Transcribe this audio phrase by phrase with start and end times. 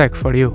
[0.00, 0.50] Tech for You.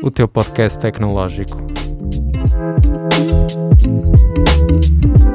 [0.00, 1.56] O teu podcast tecnológico.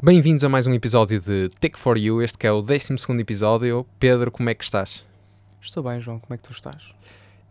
[0.02, 3.86] Bem-vindos a mais um episódio de Tech for You, este é o 12 episódio.
[4.00, 5.04] Pedro, como é que estás?
[5.62, 6.82] Estou bem, João, como é que tu estás?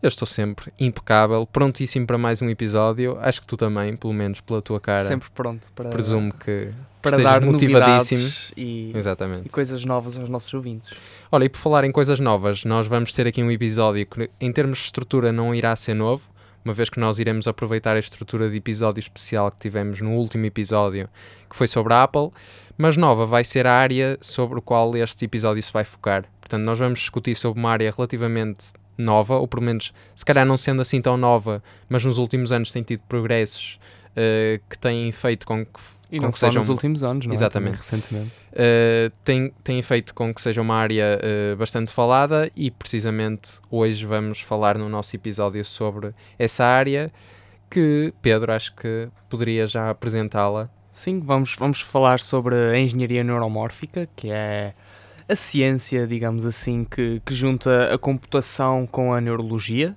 [0.05, 3.17] Eu estou sempre impecável, prontíssimo para mais um episódio.
[3.23, 5.03] Acho que tu também, pelo menos pela tua cara.
[5.03, 6.69] Sempre pronto para, presumo que
[7.01, 9.47] para dar motivadíssimo e, Exatamente.
[9.47, 10.91] e coisas novas aos nossos ouvintes.
[11.33, 14.53] Olha, e por falar em coisas novas, nós vamos ter aqui um episódio que, em
[14.53, 16.29] termos de estrutura, não irá ser novo,
[16.63, 20.45] uma vez que nós iremos aproveitar a estrutura de episódio especial que tivemos no último
[20.45, 21.09] episódio,
[21.49, 22.29] que foi sobre a Apple,
[22.77, 26.27] mas nova vai ser a área sobre o qual este episódio se vai focar.
[26.43, 28.67] Portanto, nós vamos discutir sobre uma área relativamente
[28.97, 32.71] nova, ou pelo menos, se calhar não sendo assim tão nova, mas nos últimos anos
[32.71, 33.79] tem tido progressos
[34.11, 35.81] uh, que têm feito com que
[36.11, 36.61] e não só sejam...
[36.61, 37.35] nos últimos anos, não é?
[37.35, 37.77] Exatamente.
[37.77, 38.39] Recentemente.
[38.53, 44.07] Uh, tem, tem feito com que seja uma área uh, bastante falada e precisamente hoje
[44.07, 47.11] vamos falar no nosso episódio sobre essa área
[47.69, 50.71] que, Pedro, acho que poderia já apresentá-la.
[50.93, 54.75] Sim, vamos, vamos falar sobre a engenharia neuromórfica, que é
[55.29, 59.97] a ciência, digamos assim, que, que junta a computação com a neurologia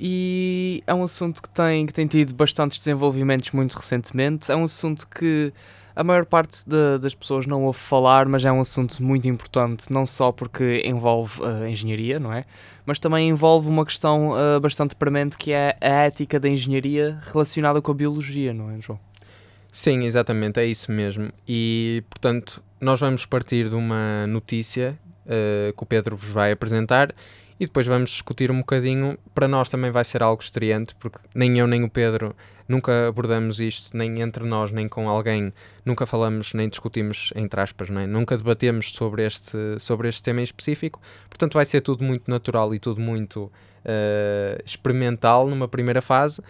[0.00, 4.50] e é um assunto que tem, que tem tido bastantes desenvolvimentos muito recentemente.
[4.50, 5.52] É um assunto que
[5.96, 9.92] a maior parte de, das pessoas não ouve falar, mas é um assunto muito importante,
[9.92, 12.44] não só porque envolve uh, engenharia, não é?
[12.86, 17.82] Mas também envolve uma questão uh, bastante premente que é a ética da engenharia relacionada
[17.82, 19.00] com a biologia, não é, João?
[19.72, 21.30] Sim, exatamente, é isso mesmo.
[21.46, 27.14] E, portanto, nós vamos partir de uma notícia uh, que o Pedro vos vai apresentar
[27.58, 29.18] e depois vamos discutir um bocadinho.
[29.34, 32.34] Para nós também vai ser algo estreante, porque nem eu nem o Pedro
[32.68, 35.52] nunca abordamos isto, nem entre nós, nem com alguém,
[35.84, 40.44] nunca falamos nem discutimos, entre aspas, nem, nunca debatemos sobre este, sobre este tema em
[40.44, 41.00] específico.
[41.28, 46.44] Portanto, vai ser tudo muito natural e tudo muito uh, experimental numa primeira fase, uh,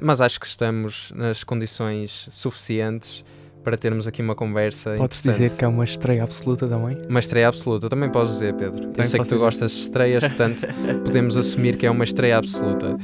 [0.00, 3.22] mas acho que estamos nas condições suficientes
[3.68, 4.94] para termos aqui uma conversa.
[4.96, 6.96] Podes dizer que é uma estreia absoluta também?
[7.06, 8.80] Uma estreia absoluta, também podes dizer, Pedro.
[8.80, 9.44] Também Eu sei que tu dizer.
[9.44, 10.66] gostas de estreias, portanto,
[11.04, 12.96] podemos assumir que é uma estreia absoluta.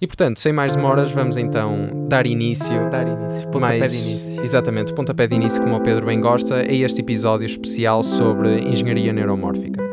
[0.00, 2.88] E portanto, sem mais demoras, vamos então dar início.
[2.88, 4.42] Dar início, pontapé mais, de início.
[4.42, 9.12] Exatamente, pontapé de início, como o Pedro bem gosta, a este episódio especial sobre engenharia
[9.12, 9.84] neuromórfica.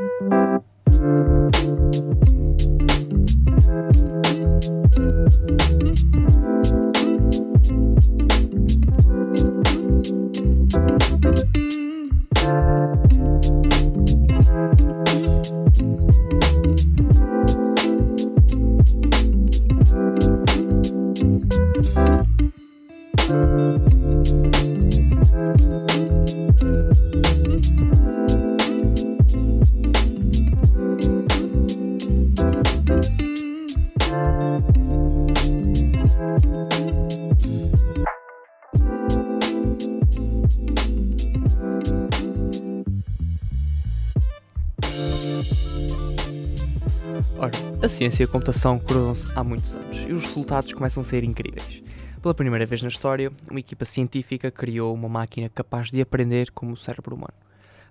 [47.94, 51.83] Ciência e a computação cruzam-se há muitos anos e os resultados começam a ser incríveis.
[52.24, 56.72] Pela primeira vez na história, uma equipa científica criou uma máquina capaz de aprender como
[56.72, 57.34] o cérebro humano.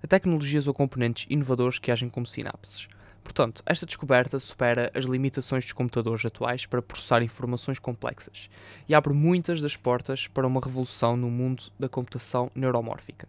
[0.02, 2.88] A tecnologia usou componentes inovadores que agem como sinapses.
[3.22, 8.48] Portanto, esta descoberta supera as limitações dos computadores atuais para processar informações complexas
[8.88, 13.28] e abre muitas das portas para uma revolução no mundo da computação neuromórfica,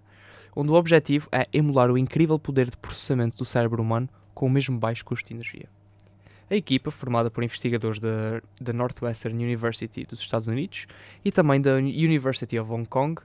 [0.56, 4.50] onde o objetivo é emular o incrível poder de processamento do cérebro humano com o
[4.50, 5.68] mesmo baixo custo de energia.
[6.50, 10.88] A equipa, formada por investigadores da, da Northwestern University dos Estados Unidos
[11.24, 13.22] e também da University of Hong Kong,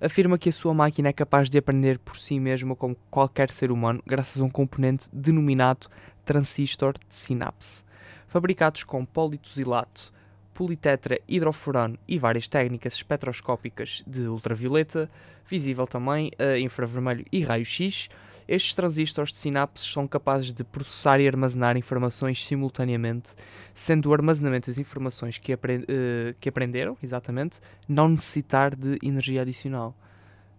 [0.00, 3.70] afirma que a sua máquina é capaz de aprender por si mesma como qualquer ser
[3.70, 5.88] humano graças a um componente denominado
[6.24, 7.84] transistor de sinapse.
[8.26, 10.12] Fabricados com politosilato,
[10.54, 15.08] politetrahidrofurano e várias técnicas espectroscópicas de ultravioleta,
[15.46, 18.08] visível também a infravermelho e raio-x,
[18.46, 23.34] estes transistores de sinapses são capazes de processar e armazenar informações simultaneamente,
[23.74, 29.42] sendo o armazenamento das informações que, aprend uh, que aprenderam, exatamente, não necessitar de energia
[29.42, 29.96] adicional.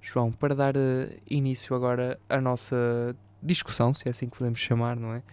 [0.02, 4.96] João, para dar uh, início agora à nossa discussão, se é assim que podemos chamar,
[4.96, 5.24] não é?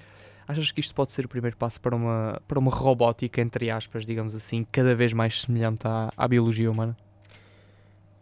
[0.47, 4.05] Achas que isto pode ser o primeiro passo para uma, para uma robótica, entre aspas,
[4.05, 6.97] digamos assim, cada vez mais semelhante à, à biologia humana?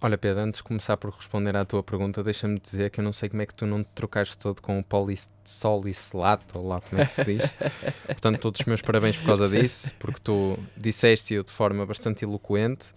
[0.01, 3.13] Olha, Pedro, antes de começar por responder à tua pergunta, deixa-me dizer que eu não
[3.13, 7.03] sei como é que tu não te trocaste todo com o polissolicilato, ou lá como
[7.03, 7.43] é que se diz.
[8.07, 12.89] Portanto, todos os meus parabéns por causa disso, porque tu disseste-o de forma bastante eloquente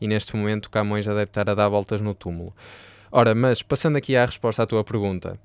[0.00, 2.54] e neste momento o Camões já deve estar a dar voltas no túmulo.
[3.10, 5.38] Ora, mas passando aqui à resposta à tua pergunta,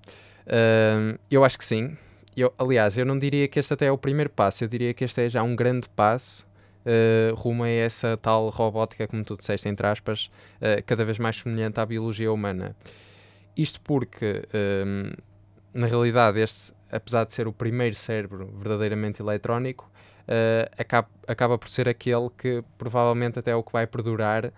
[0.49, 1.95] Uh, eu acho que sim.
[2.35, 5.03] Eu, aliás, eu não diria que este até é o primeiro passo, eu diria que
[5.03, 6.47] este é já um grande passo
[6.89, 11.37] uh, rumo a essa tal robótica, como tu disseste, entre aspas, uh, cada vez mais
[11.37, 12.75] semelhante à biologia humana.
[13.55, 14.43] Isto porque,
[15.73, 19.91] na realidade, este, apesar de ser o primeiro cérebro verdadeiramente eletrónico,
[20.23, 24.53] uh, acaba, acaba por ser aquele que provavelmente até é o que vai perdurar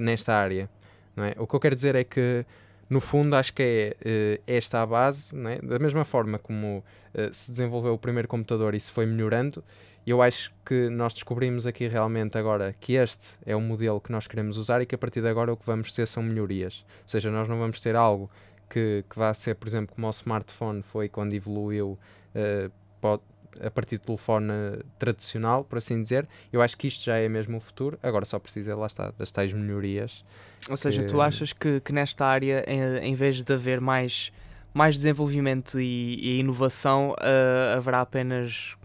[0.00, 0.70] nesta área.
[1.16, 1.34] É?
[1.38, 2.46] O que eu quero dizer é que
[2.90, 5.60] no fundo, acho que é uh, esta a base, né?
[5.62, 6.78] da mesma forma como
[7.14, 9.62] uh, se desenvolveu o primeiro computador e se foi melhorando,
[10.06, 14.26] eu acho que nós descobrimos aqui realmente agora que este é o modelo que nós
[14.26, 16.84] queremos usar e que a partir de agora o que vamos ter são melhorias.
[17.02, 18.30] Ou seja, nós não vamos ter algo
[18.68, 21.98] que, que vá ser, por exemplo, como o smartphone foi quando evoluiu
[22.34, 22.70] uh,
[23.00, 23.22] pode,
[23.60, 24.52] a partir do telefone
[24.98, 26.28] tradicional, por assim dizer.
[26.52, 27.98] Eu acho que isto já é mesmo o futuro.
[28.02, 30.24] Agora só precisa, lá está, das tais melhorias.
[30.68, 31.08] Ou seja, que...
[31.08, 34.32] tu achas que, que nesta área, em, em, vez de haver mais,
[34.72, 38.76] mais desenvolvimento e, e inovação, uh, haverá apenas.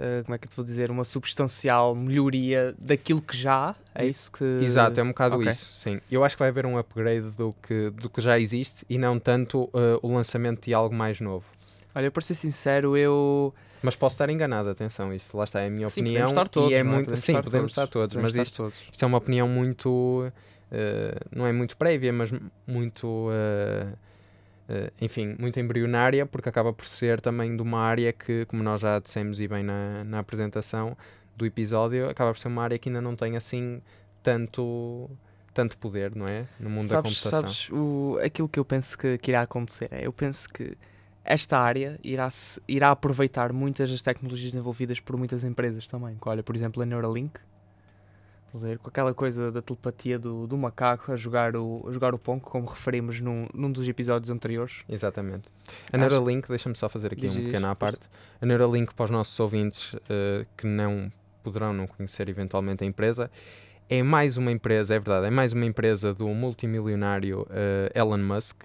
[0.00, 0.90] Uh, como é que eu te vou dizer?
[0.90, 4.44] Uma substancial melhoria daquilo que já é isso que.
[4.62, 5.50] Exato, é um bocado okay.
[5.50, 6.00] isso, sim.
[6.10, 9.18] Eu acho que vai haver um upgrade do que, do que já existe e não
[9.18, 11.44] tanto uh, o lançamento de algo mais novo.
[11.94, 13.52] Olha, para ser sincero, eu
[13.82, 16.26] mas posso estar enganado, atenção, isto lá está, é a minha sim, opinião.
[16.26, 16.82] Podemos estar todos, e é, é?
[16.82, 17.84] muito, podemos sim, estar podemos todos.
[17.84, 18.78] estar todos, podemos mas estar isto, todos.
[18.92, 22.30] isto é uma opinião muito, uh, não é muito prévia, mas
[22.66, 23.28] muito,
[25.00, 28.98] enfim, muito embrionária, porque acaba por ser também de uma área que, como nós já
[28.98, 30.96] dissemos e bem na, na apresentação
[31.36, 33.80] do episódio, acaba por ser uma área que ainda não tem assim
[34.22, 35.10] tanto
[35.52, 36.46] tanto poder, não é?
[36.60, 37.40] No mundo sabes, da computação.
[37.40, 40.76] Sabes, o, aquilo que eu penso que, que irá acontecer é, eu penso que
[41.24, 42.28] esta área irá,
[42.66, 46.16] irá aproveitar muitas das tecnologias desenvolvidas por muitas empresas também.
[46.24, 47.38] Olha, por exemplo, a Neuralink,
[48.78, 52.40] com aquela coisa da telepatia do, do macaco a jogar o, a jogar o Pong,
[52.40, 54.84] como referimos num, num dos episódios anteriores.
[54.88, 55.48] Exatamente.
[55.92, 58.08] A Neuralink, deixa-me só fazer aqui diz, um pequeno à parte.
[58.40, 61.12] A Neuralink, para os nossos ouvintes uh, que não
[61.42, 63.30] poderão não conhecer eventualmente a empresa,
[63.88, 68.62] é mais uma empresa, é verdade, é mais uma empresa do multimilionário uh, Elon Musk,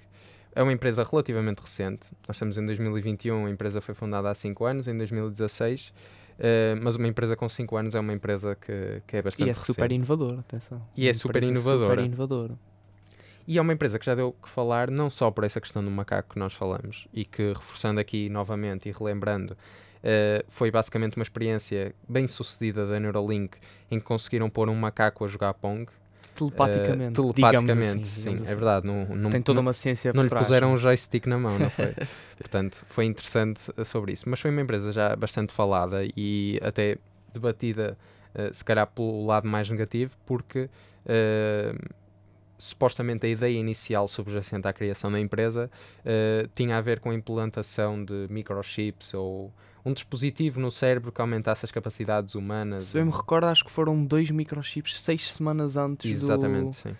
[0.53, 2.11] é uma empresa relativamente recente.
[2.27, 5.93] Nós estamos em 2021, a empresa foi fundada há 5 anos, em 2016.
[6.37, 9.47] Uh, eh, mas uma empresa com 5 anos é uma empresa que, que é bastante
[9.47, 9.67] E é recente.
[9.67, 10.81] super inovadora, atenção.
[10.95, 11.89] E é super inovadora.
[11.89, 12.59] super inovadora.
[13.47, 15.91] E é uma empresa que já deu que falar não só por essa questão do
[15.91, 21.23] macaco que nós falamos e que, reforçando aqui novamente e relembrando, uh, foi basicamente uma
[21.23, 23.57] experiência bem sucedida da Neuralink
[23.91, 25.85] em que conseguiram pôr um macaco a jogar Pong
[26.35, 27.19] telepaticamente.
[27.19, 28.43] Uh, telepaticamente, assim, sim, é assim.
[28.43, 28.85] é verdade.
[28.85, 31.93] Não, não, Tem toda uma ciência Não lhe puseram um joystick na mão, não foi?
[32.37, 34.29] Portanto, foi interessante eh, sobre isso.
[34.29, 36.97] Mas foi uma empresa já bastante falada e até
[37.33, 37.97] debatida,
[38.35, 40.69] uh, se calhar pelo lado mais negativo, porque
[41.05, 41.93] uh,
[42.57, 45.69] supostamente a ideia inicial subjacente à criação da empresa
[46.53, 49.51] tinha a ver com a implantação de microchips ou
[49.85, 52.85] um dispositivo no cérebro que aumentasse as capacidades humanas.
[52.85, 56.95] Se bem me recordo, acho que foram dois microchips seis semanas antes Exatamente, do, sim.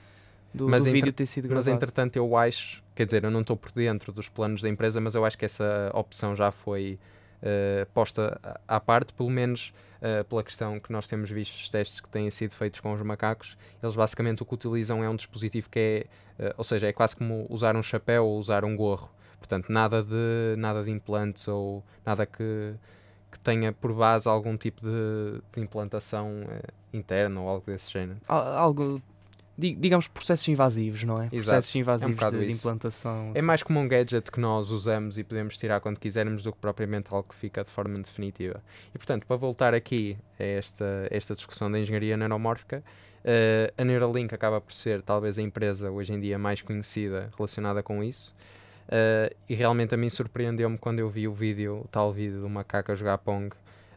[0.54, 1.66] do, mas do vídeo ter sido gravado.
[1.66, 5.02] Mas entretanto eu acho, quer dizer, eu não estou por dentro dos planos da empresa,
[5.02, 7.00] mas eu acho que essa opção já foi
[7.42, 12.00] uh, posta à parte, pelo menos uh, pela questão que nós temos visto os testes
[12.00, 13.58] que têm sido feitos com os macacos.
[13.82, 16.08] Eles basicamente o que utilizam é um dispositivo que
[16.40, 19.10] é, uh, ou seja, é quase como usar um chapéu ou usar um gorro.
[19.46, 22.74] Portanto, nada de, nada de implantes ou nada que,
[23.32, 28.20] que tenha por base algum tipo de, de implantação eh, interna ou algo desse género.
[28.28, 29.00] Algo,
[29.56, 31.26] digamos, processos invasivos, não é?
[31.26, 31.44] Exato.
[31.44, 33.32] Processos invasivos é um de, de, implantação.
[33.36, 33.46] É assim.
[33.46, 37.14] mais como um gadget que nós usamos e podemos tirar quando quisermos do que propriamente
[37.14, 38.64] algo que fica de forma definitiva.
[38.96, 42.84] E, portanto, para voltar aqui a esta, esta discussão da engenharia nanomórfica,
[43.24, 47.84] uh, a Neuralink acaba por ser talvez a empresa hoje em dia mais conhecida relacionada
[47.84, 48.34] com isso.
[48.88, 52.50] Uh, e realmente a mim surpreendeu-me quando eu vi o vídeo, o tal vídeo do
[52.50, 53.50] macaco a jogar Pong.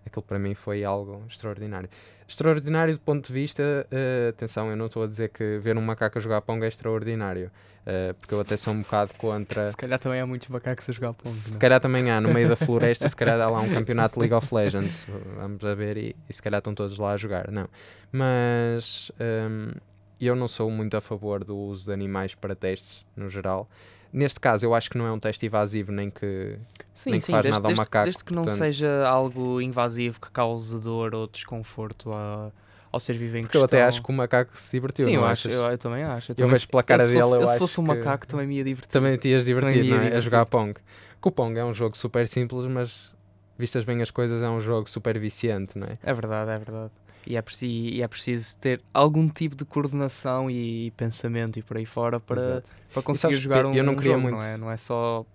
[0.07, 1.89] Aquilo para mim foi algo extraordinário.
[2.27, 5.83] Extraordinário do ponto de vista, uh, atenção, eu não estou a dizer que ver um
[5.83, 7.51] macaco a jogar Pong é extraordinário,
[7.87, 9.69] uh, porque eu até sou um bocado contra.
[9.69, 11.35] Se calhar também há muitos macacos a jogar Pong.
[11.35, 11.59] Se não?
[11.59, 14.55] calhar também há, no meio da floresta, se calhar há lá um campeonato League of
[14.55, 15.07] Legends.
[15.37, 17.51] Vamos a ver, e, e se calhar estão todos lá a jogar.
[17.51, 17.69] Não.
[18.11, 19.73] Mas um,
[20.21, 23.69] eu não sou muito a favor do uso de animais para testes, no geral.
[24.13, 26.59] Neste caso, eu acho que não é um teste invasivo, nem que,
[26.95, 28.05] sim, nem que sim, faz desde, nada ao desde, macaco.
[28.05, 28.59] Desde que não portanto...
[28.59, 32.51] seja algo invasivo que cause dor ou desconforto a,
[32.91, 33.61] ao ser vivo em Porque questão.
[33.61, 36.33] eu até acho que o macaco se divertiu, Sim, eu, acho, eu, eu, também acho.
[36.33, 38.57] Eu, eu vejo pela cara dele, fosse, eu, eu se fosse um macaco também me
[38.57, 38.91] ia divertir.
[38.91, 40.17] Também te ias divertir, não é?
[40.17, 40.75] A jogar Pong.
[41.21, 43.15] Que o Pong é um jogo super simples, mas
[43.59, 45.93] vistas bem as coisas, é um jogo super viciante, não é?
[46.03, 46.93] É verdade, é verdade.
[47.31, 51.77] E é, preciso, e é preciso ter algum tipo de coordenação e pensamento e por
[51.77, 54.37] aí fora para, para conseguir jogar um, eu não queria jogo, muito...
[54.37, 54.57] não, é?
[54.57, 55.27] não é só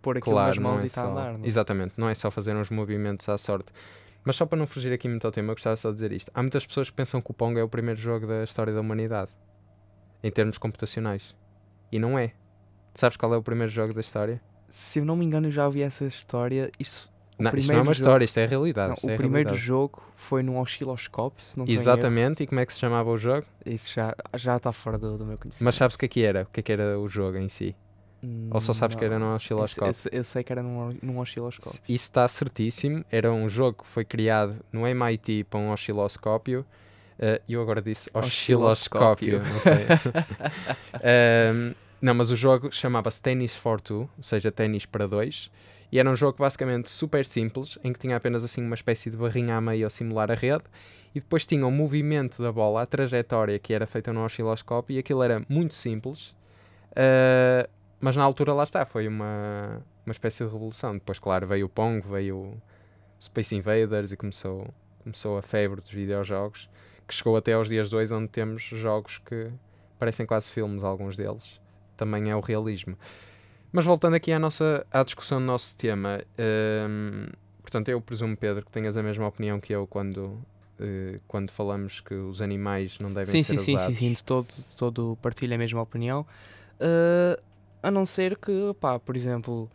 [0.00, 1.32] pôr aquilo Claro, nas mãos é e está a só- andar.
[1.34, 1.46] não é?
[1.46, 3.70] Exatamente, não é só fazer uns movimentos à sorte.
[4.24, 6.30] Mas só para não fugir aqui muito ao tema, eu gostava só de dizer isto.
[6.32, 8.80] Há muitas pessoas que pensam que o Pong é o primeiro jogo da história da
[8.80, 9.30] humanidade,
[10.22, 11.36] em termos computacionais.
[11.92, 12.32] E não é.
[12.94, 14.40] Sabes qual é o primeiro jogo da história?
[14.70, 16.70] Se eu não me engano, eu já ouvi essa história.
[16.80, 18.88] Isso, o Não, isto não é uma jogo- história, isto é a realidade.
[18.88, 19.66] não, isto o é primeiro realidade.
[19.66, 21.64] jogo foi num osciloscópio, se não.
[21.68, 23.46] Exatamente, e como é que se chamava o jogo?
[23.66, 25.64] Isso já já está fora do, do meu conhecimento.
[25.64, 26.42] Mas sabes o que é que era?
[26.42, 27.74] O que é que era o jogo em si?
[28.52, 29.26] Ou só sabes que era Não.
[29.26, 29.92] num Eu, osciloscópio?
[30.12, 31.80] eu, eu sei que era num, num osciloscópio.
[31.88, 33.04] Isso está certíssimo.
[33.10, 36.64] Era um jogo que foi criado no MIT para um osciloscópio.
[37.48, 39.38] E eu agora disse osciloscópio.
[39.38, 39.38] Osciloscópio.
[39.40, 40.22] não foi?
[41.02, 45.50] Ehm, não, mas o jogo chamava-se Tennis for Two, ou seja, ténis para dois.
[45.92, 49.16] E era um jogo basicamente super simples, em que tinha apenas assim uma espécie de
[49.16, 50.64] barrinha a meio a simular a rede.
[51.14, 54.96] E depois tinha o movimento da bola, a trajetória que era feita no osciloscópio.
[54.96, 56.34] E aquilo era muito simples.
[56.96, 57.68] Eh,
[58.00, 60.94] mas na altura lá está, foi uma, uma espécie de revolução.
[60.94, 62.62] Depois, claro, veio o Pong, veio o
[63.20, 64.66] Space Invaders e começou,
[65.02, 66.68] começou a febre dos videojogos,
[67.06, 69.50] que chegou até aos dias de hoje, onde temos jogos que
[69.98, 71.60] parecem quase filmes, alguns deles.
[71.96, 72.96] Também é o realismo.
[73.72, 76.20] Mas voltando aqui à, nossa, à discussão do nosso tema,
[76.88, 77.26] hum,
[77.62, 80.38] portanto, eu presumo, Pedro, que tenhas a mesma opinião que eu quando,
[80.78, 83.96] eh, quando falamos que os animais não devem Sim, ser sim, sim, usados.
[83.96, 86.26] sim, sim, de todo, de todo partilho a mesma opinião.
[86.78, 87.40] Uh,
[87.82, 89.70] a não ser que, pá, por exemplo,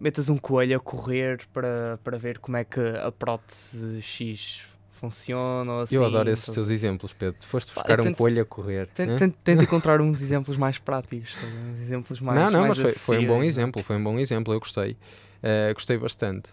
[0.00, 4.62] metas um coelho a correr para, para ver como é que a prótese X
[5.02, 5.72] funciona.
[5.72, 7.36] Ou assim, Eu adoro esses estás a teus exemplos, Pedro.
[7.40, 8.86] Tu foste buscar um coelho a correr.
[8.88, 12.38] Tenta, encontrar uns exemplos mais práticos, uns exemplos mais.
[12.40, 14.96] não, não, mais mas foi, foi um bom exemplo, foi um bom exemplo, eu gostei.
[15.42, 16.50] Eh, gostei bastante.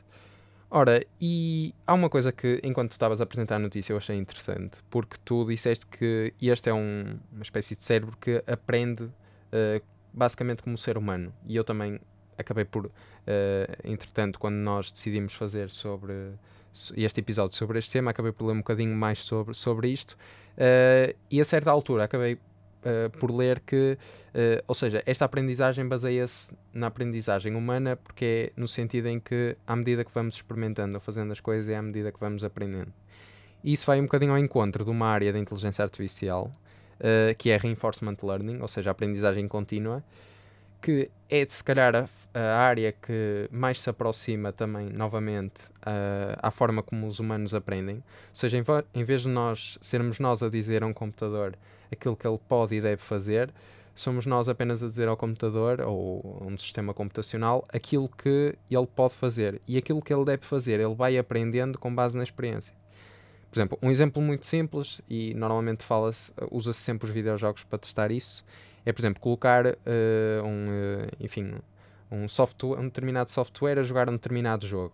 [0.72, 4.16] Ora, e há uma coisa que, enquanto tu estavas a apresentar a notícia, eu achei
[4.16, 9.10] interessante, porque tu disseste que este é um- uma espécie de cérebro que aprende
[9.52, 9.82] eh,
[10.14, 11.34] basicamente como ser humano.
[11.48, 12.00] E eu também
[12.38, 12.92] acabei por,
[13.26, 16.38] eh, entretanto, quando nós decidimos fazer sobre so-
[16.96, 20.16] este episódio sobre este tema, acabei por ler um bocadinho mais sobre, sobre isto.
[20.58, 22.38] eh, e a certa altura acabei
[22.84, 23.98] eh, por ler que
[24.30, 29.58] Uh, ou seja, esta aprendizagem baseia-se na aprendizagem humana porque é no sentido em que,
[29.66, 32.94] à medida que vamos experimentando fazendo as coisas, é à medida que vamos aprendendo.
[33.64, 36.52] E isso vai um bocadinho ao encontro de uma área da inteligência artificial,
[37.00, 40.04] uh, que é Reinforcement Learning, ou seja, aprendizagem contínua,
[40.82, 46.50] que é, se calhar, a, a área que mais se aproxima também, novamente, uh, à
[46.50, 47.98] forma como os humanos aprendem.
[47.98, 51.56] Ou seja, em, em vez de nós sermos nós a dizer a um computador
[51.92, 53.54] aquilo que ele pode e deve fazer,
[53.96, 58.88] somos nós apenas a dizer ao computador ou a um sistema computacional aquilo que ele
[58.88, 62.74] pode fazer e aquilo que ele deve fazer, ele vai aprendendo com base na experiência.
[63.52, 68.12] Por exemplo, um exemplo muito simples e normalmente fala-se, usa-se sempre os videojogos para testar
[68.12, 68.44] isso,
[68.90, 71.54] é por exemplo colocar eh, um, eh, enfim,
[72.12, 74.94] um software, um determinado software a jogar um determinado jogo.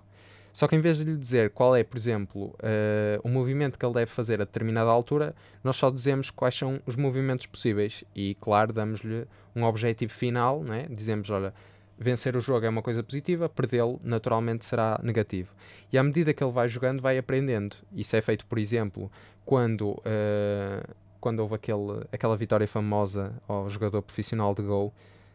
[0.51, 3.85] Só que em vez de lhe dizer qual é, por exemplo, eh, o movimento que
[3.85, 5.33] ele deve fazer a determinada altura,
[5.63, 9.25] nós só dizemos quais são os movimentos possíveis e, claro, damos-lhe
[9.55, 10.87] um objetivo final, né?
[10.89, 11.53] dizemos, olha,
[11.97, 15.53] vencer o jogo é uma coisa positiva, perdê-lo naturalmente será negativo.
[15.91, 17.77] E à medida que ele vai jogando, vai aprendendo.
[17.93, 19.11] Isso é feito, por exemplo,
[19.45, 20.83] quando, eh,
[21.25, 24.93] quando houve aquele, aquela vitória famosa ao jogador profissional de Go,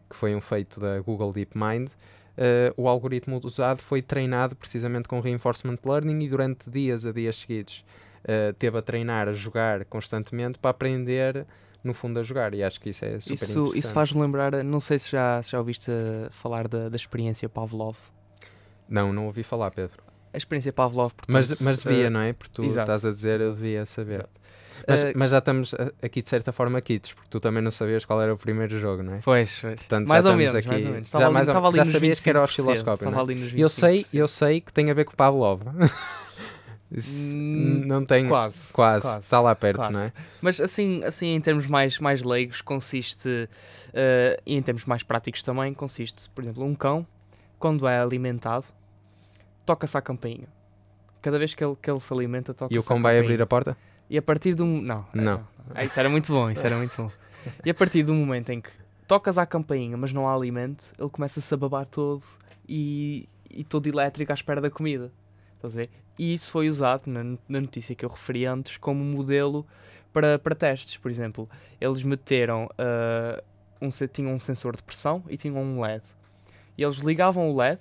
[0.08, 1.90] que foi um feito da Google DeepMind,
[2.36, 7.38] eh, o algoritmo usado foi treinado precisamente com Reinforcement Learning e durante dias a dias
[7.38, 7.84] seguidos
[8.22, 11.44] uh, teve a treinar, a jogar constantemente para aprender,
[11.82, 12.54] no fundo, a jogar.
[12.54, 13.78] E acho que isso é super Isso, interessante.
[13.80, 17.48] isso faz-me lembrar, não sei se já, se já ouviste uh, falar da, da experiência
[17.48, 17.96] Pavlov.
[18.88, 20.04] Não, não ouvi falar, Pedro.
[20.32, 22.32] A experiência Pavlov, portanto, Mas, mas devia, uh, não é?
[22.32, 24.14] Porque tu exato, estás a dizer, eu exato, devia saber.
[24.14, 24.40] exato.
[24.86, 27.70] Mas, Uh, mas já estamos uh, aqui de certa forma quites, porque tu também não
[27.70, 29.18] sabias qual era o primeiro jogo, não é?
[29.22, 29.76] Pois, pois.
[29.80, 31.08] Portanto, mais ou menos, mais aqui- ou menos.
[31.10, 33.12] já Estava ali, mais ou- estava ali já sabias que era o 25%, osciloscópio, não
[33.12, 33.14] é?
[33.14, 34.14] Estava ali nos Eu sei, 25%.
[34.18, 35.62] eu sei que tem a ver com Pavlov.
[36.92, 38.26] Isso Hum, não tem.
[38.26, 38.72] Quase.
[38.72, 39.92] Quase, quase, está lá perto, quase.
[39.92, 40.12] não é?
[40.42, 43.48] Mas assim, assim em termos mais, mais leigos, consiste,
[43.94, 47.06] eh, e em termos mais práticos também, consiste, por exemplo, um cão,
[47.60, 48.66] quando é alimentado,
[49.64, 50.48] toca-se à campainha.
[51.22, 53.46] Cada vez que ele, que ele se alimenta, toca-se E o cão vai abrir a
[53.46, 53.76] porta?
[54.10, 54.82] E a partir um...
[54.82, 55.06] Não.
[55.14, 55.46] Não.
[55.72, 57.10] Ah, isso era muito bom, isso era muito bom.
[57.64, 58.70] E a partir do momento em que
[59.06, 62.24] tocas à campainha, mas não há alimento, ele começa-se a babar todo
[62.68, 65.12] e, e todo elétrico à espera da comida.
[65.54, 65.90] Estás a ver?
[66.18, 69.64] E isso foi usado na, na notícia que eu referi antes como modelo
[70.12, 70.96] para, para testes.
[70.96, 71.48] Por exemplo,
[71.80, 73.42] eles meteram ah,
[73.80, 76.04] um, tinham um sensor de pressão e tinham um LED.
[76.76, 77.80] E eles ligavam o LED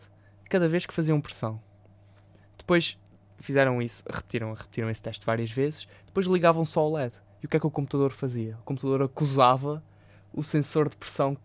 [0.50, 1.60] cada vez que faziam pressão.
[2.58, 2.98] Depois
[3.40, 5.88] fizeram isso, repetiram, repetiram esse teste várias vezes.
[6.06, 7.14] Depois ligavam só o LED.
[7.42, 8.58] E o que é que o computador fazia?
[8.62, 9.84] O computador acusava
[10.34, 11.38] o sensor de pressão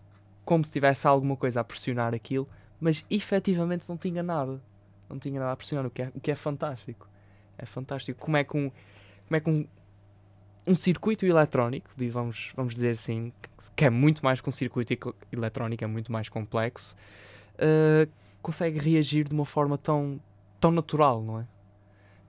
[0.45, 2.49] como se tivesse alguma coisa a pressionar aquilo
[2.85, 4.61] mas efetivamente não tinha nada.
[5.09, 7.09] Não tinha nada a pressionar, o que é, o que é fantástico.
[7.57, 8.21] É fantástico.
[8.21, 8.71] Como é que um,
[9.27, 9.67] como é que um,
[10.67, 13.33] um circuito eletrónico, vamos, vamos dizer assim,
[13.75, 16.95] que é muito mais que um circuito eletrónico, é muito mais complexo,
[17.55, 18.11] uh,
[18.43, 20.21] consegue reagir de uma forma tão,
[20.61, 21.47] tão natural, não é?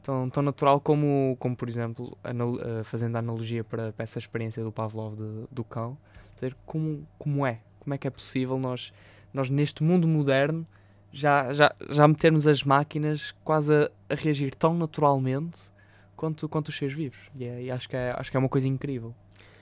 [0.06, 4.20] Tão, tão natural como, como, por exemplo, anal uh, fazendo a analogia para, para, essa
[4.20, 5.98] experiência do Pavlov de, do cão,
[6.36, 8.94] dizer como, como é, como é que é possível nós,
[9.34, 10.64] nós neste mundo moderno
[11.12, 15.74] já, já, já metermos as máquinas quase a, a reagir tão naturalmente
[16.16, 17.18] quanto, quanto os seres vivos.
[17.36, 19.12] E, é, e, acho, que é, acho que é uma coisa incrível.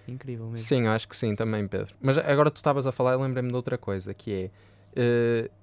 [0.05, 0.57] Incrível mesmo.
[0.57, 1.95] Sim, acho que sim também, Pedro.
[2.01, 4.51] Mas agora tu estavas a falar, eu lembrei-me de outra coisa, que
[4.95, 5.47] é.
[5.47, 5.62] Uh,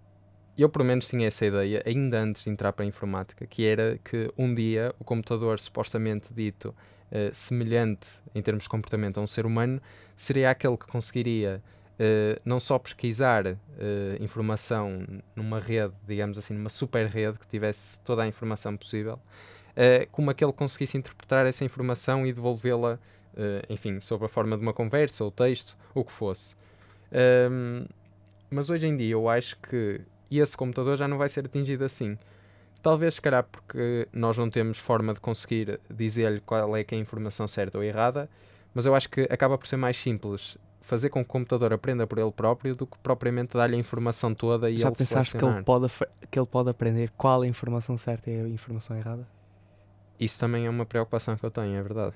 [0.57, 3.99] eu, pelo menos, tinha essa ideia, ainda antes de entrar para a informática, que era
[4.05, 6.75] que um dia o computador, supostamente dito
[7.11, 9.81] uh, semelhante em termos de comportamento a um ser humano,
[10.17, 11.63] seria aquele que conseguiria
[12.01, 13.45] uh, não só pesquisar
[14.21, 20.09] informação numa rede, digamos assim, numa super rede que tivesse toda a informação possível, uh,
[20.11, 22.99] como aquele conseguisse interpretar essa informação e devolvê-la,
[23.35, 26.55] uh, enfim, sob a forma de uma conversa ou texto, o que fosse.
[27.51, 27.87] Um,
[28.49, 30.01] mas hoje em dia eu acho que
[30.39, 32.17] esse computador já não vai ser atingido assim.
[32.83, 36.99] Talvez, se calhar, porque nós não temos forma de conseguir dizer-lhe qual é que é
[36.99, 38.31] a informação certa ou errada,
[38.73, 42.07] mas eu acho que acaba por ser mais simples fazer com que o computador aprenda
[42.07, 45.45] por ele próprio do que propriamente dar-lhe a informação toda e Já ele pensaste que
[45.45, 45.87] ele, pode,
[46.31, 49.27] que ele pode aprender qual é a informação certa e a informação errada?
[50.19, 52.15] Isso também é uma preocupação que eu tenho, é verdade.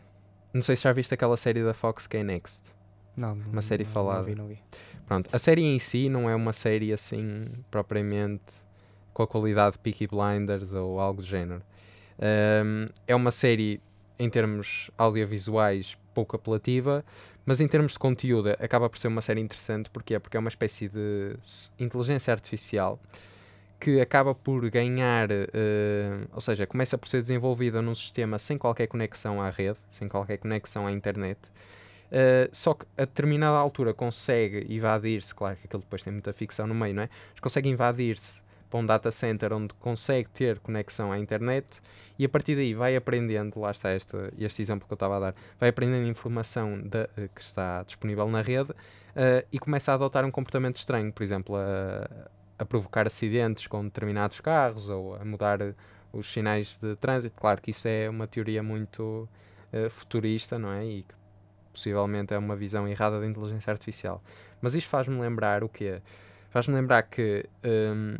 [0.52, 2.74] Não sei se já viste aquela série da Fox que é Next.
[3.16, 4.20] Não, uma série não, falada.
[4.20, 4.58] Não vi, não vi.
[5.06, 8.54] Pronto, a série em si não é uma série assim propriamente
[9.12, 11.62] com a qualidade de Peaky Blinders ou algo do género.
[12.18, 13.80] Um, é uma série
[14.18, 17.04] em termos audiovisuais pouco apelativa,
[17.44, 19.90] mas em termos de conteúdo acaba por ser uma série interessante.
[19.90, 20.18] Porquê?
[20.18, 21.36] Porque é uma espécie de
[21.78, 22.98] inteligência artificial
[23.80, 28.86] que acaba por ganhar, uh, ou seja, começa por ser desenvolvida num sistema sem qualquer
[28.86, 31.38] conexão à rede, sem qualquer conexão à internet.
[32.14, 36.64] Uh, só que a determinada altura consegue invadir-se, claro que aquilo depois tem muita ficção
[36.64, 37.08] no meio, não é?
[37.32, 41.80] Mas consegue invadir-se para um data center onde consegue ter conexão à internet
[42.16, 45.20] e a partir daí vai aprendendo, lá está este, este exemplo que eu estava a
[45.20, 49.96] dar, vai aprendendo informação de, uh, que está disponível na rede uh, e começa a
[49.96, 52.28] adotar um comportamento estranho, por exemplo, a,
[52.60, 55.58] a provocar acidentes com determinados carros ou a mudar
[56.12, 57.34] os sinais de trânsito.
[57.40, 59.28] Claro que isso é uma teoria muito
[59.72, 60.86] uh, futurista, não é?
[60.86, 61.23] E que
[61.74, 64.22] possivelmente é uma visão errada da inteligência artificial.
[64.60, 66.00] Mas isto faz-me lembrar o quê?
[66.50, 68.16] Faz-me lembrar que um,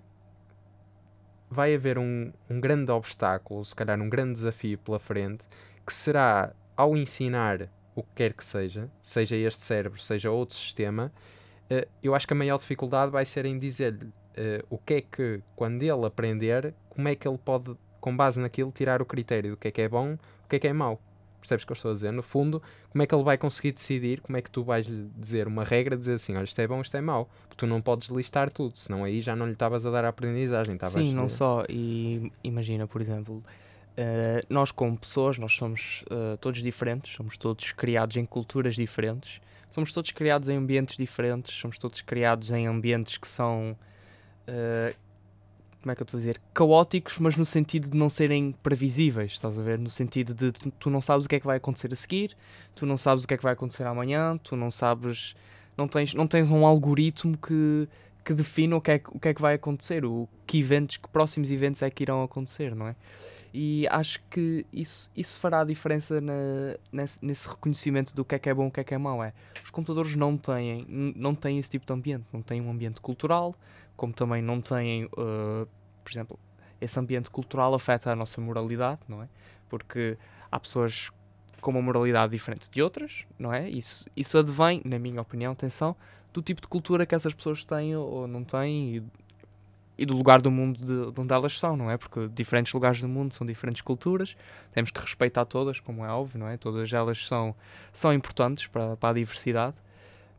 [1.48, 5.46] vai haver um, um grande obstáculo, se calhar um grande desafio pela frente,
[5.86, 11.12] que será ao ensinar o que quer que seja, seja este cérebro, seja outro sistema,
[11.70, 15.00] uh, eu acho que a maior dificuldade vai ser em dizer-lhe uh, o que é
[15.00, 19.52] que, quando ele aprender, como é que ele pode, com base naquilo, tirar o critério
[19.52, 21.00] do que é que é bom, o que é que é mau.
[21.44, 22.10] Percebes o que eu estou a dizer?
[22.10, 25.10] No fundo, como é que ele vai conseguir decidir, como é que tu vais lhe
[25.14, 27.28] dizer uma regra, dizer assim, olha, isto é bom, isto é mau.
[27.42, 30.08] Porque tu não podes listar tudo, senão aí já não lhe estavas a dar a
[30.08, 30.78] aprendizagem.
[30.90, 31.64] Sim, não só.
[31.68, 33.42] E imagina, por exemplo,
[33.94, 39.40] Uh, nós como pessoas, nós somos uh, todos diferentes, somos todos criados em culturas diferentes,
[39.70, 43.78] somos todos criados em ambientes diferentes, somos todos criados em ambientes que são
[44.48, 44.96] uh,
[45.84, 46.40] como é que eu estou a dizer?
[46.54, 49.78] Caóticos, mas no sentido de não serem previsíveis, estás a ver?
[49.78, 52.34] No sentido de tu, tu não sabes o que é que vai acontecer a seguir,
[52.74, 55.36] tu não sabes o que é que vai acontecer amanhã, tu não sabes.
[55.76, 57.86] Não tens, não tens um algoritmo que,
[58.24, 61.08] que define o que, é, o que é que vai acontecer, o que eventos, que
[61.08, 62.96] próximos eventos é que irão acontecer, não é?
[63.52, 66.32] E acho que isso, isso fará a diferença na,
[66.90, 68.98] nesse, nesse, reconhecimento do que é que é bom e o que é que é
[68.98, 69.22] mau.
[69.22, 69.32] É.
[69.62, 72.24] Os computadores não têm, não têm esse tipo de ambiente.
[72.32, 73.54] Não têm um ambiente cultural,
[73.96, 75.68] como também não têm, uh,
[76.02, 76.38] por exemplo,
[76.80, 79.28] esse ambiente cultural afeta a nossa moralidade, não é?
[79.68, 80.18] Porque
[80.50, 81.10] há pessoas
[81.60, 83.68] com uma moralidade diferente de outras, não é?
[83.68, 85.96] Isso, isso advém, na minha opinião, atenção,
[86.32, 89.02] do tipo de cultura que essas pessoas têm ou não têm e
[89.96, 91.96] e do lugar do mundo de, de, onde elas são, não é?
[91.96, 94.36] Porque diferentes lugares do mundo são diferentes culturas,
[94.72, 96.56] temos que respeitar todas, como é óbvio, não é?
[96.56, 97.54] Todas elas são,
[97.92, 99.76] são importantes para, para a diversidade,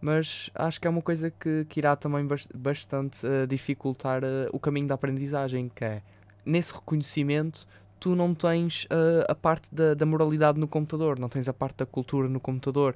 [0.01, 4.60] mas acho que é uma coisa que, que irá também bastante uh, dificultar uh, o
[4.60, 6.01] caminho da aprendizagem, que é,
[6.45, 7.67] nesse reconhecimento,
[7.99, 11.77] tu não tens uh, a parte da, da moralidade no computador, não tens a parte
[11.77, 12.95] da cultura no computador.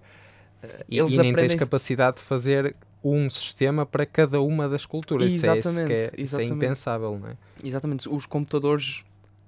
[0.89, 5.31] Eles e, e nem tens capacidade de fazer um sistema para cada uma das culturas.
[5.31, 7.37] Exatamente, isso é, isso é, isso é impensável, não é?
[7.63, 8.09] Exatamente.
[8.09, 9.03] Os computadores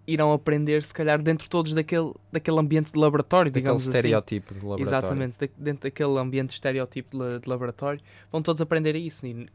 [0.08, 3.98] irão aprender, se calhar, dentro todos daquele, daquele ambiente de laboratório, daquele digamos assim.
[3.98, 4.60] estereótipo assim.
[4.60, 4.98] de laboratório.
[4.98, 9.48] Exatamente, de, dentro daquele ambiente de estereótipo de, de, laboratório, vão todos aprender isso e,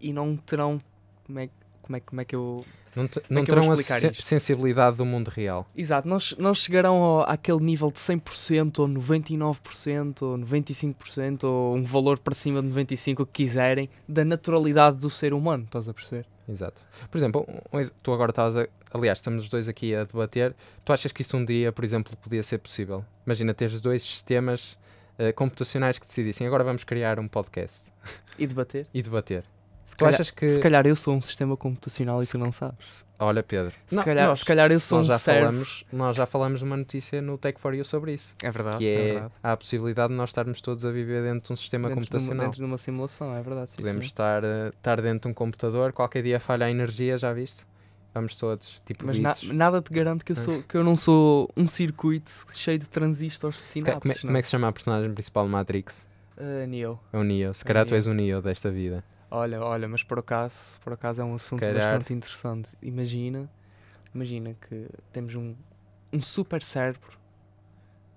[0.00, 0.80] e não terão
[1.26, 1.48] como é,
[1.82, 2.64] como é, como é que eu.
[2.94, 4.22] Não, te- é não vou terão a isto?
[4.22, 5.66] sensibilidade do mundo real.
[5.76, 11.82] Exato, não, não chegarão ao, àquele nível de 100% ou 99% ou 95% ou um
[11.82, 15.94] valor para cima de 95% o que quiserem da naturalidade do ser humano, estás a
[15.94, 16.26] perceber?
[16.48, 16.80] Exato.
[17.10, 18.66] Por exemplo, ex- tu agora estavas a.
[18.92, 20.54] Aliás, estamos os dois aqui a debater.
[20.84, 23.04] Tu achas que isso um dia, por exemplo, podia ser possível?
[23.26, 24.78] Imagina teres dois sistemas
[25.18, 27.92] eh, computacionais que decidissem agora vamos criar um podcast
[28.38, 28.86] E debater.
[28.94, 29.44] e debater.
[29.88, 30.46] Se Tu calhar, achas que.
[30.50, 33.06] se calhar eu sou um sistema computacional e tu não sabes.
[33.18, 33.72] Olha, Pedro.
[33.86, 36.58] Se, não, calhar, nós, se calhar eu sou nós um já falamos, nós já falamos
[36.58, 38.34] de uma notícia no Tech for You sobre isso.
[38.42, 39.34] É verdade, que é, é, verdade.
[39.42, 42.06] há a possibilidade de nós estarmos todos a viver dentro de um sistema Dentro de,
[42.06, 42.44] uma, computacional.
[42.46, 43.70] dentro de uma simulação, é verdade.
[43.70, 44.10] Sim, Podemos sim.
[44.10, 47.66] estar, eh, estar dentro de um computador, qualquer dia falha a energia, já viste?
[48.12, 50.40] Vamos todos, tipo Mas na- nada te garante que eu, Ah.
[50.44, 54.14] sou, que eu não sou um circuito cheio de transistores de Se ca- como, é,
[54.14, 54.20] sinapses.
[54.22, 56.06] como é que se chama a personagem principal de Matrix?
[56.36, 57.00] Ah, Neo.
[57.10, 57.54] É o Neo.
[57.54, 57.96] Se É calhar tu Neo.
[57.96, 59.02] és o Neo desta vida.
[59.30, 62.70] Olha, olha, mas por acaso, por acaso é um assunto calhar- bastante interessante.
[62.80, 63.48] Imagina,
[64.14, 65.54] imagina que temos um,
[66.12, 67.18] um super cérebro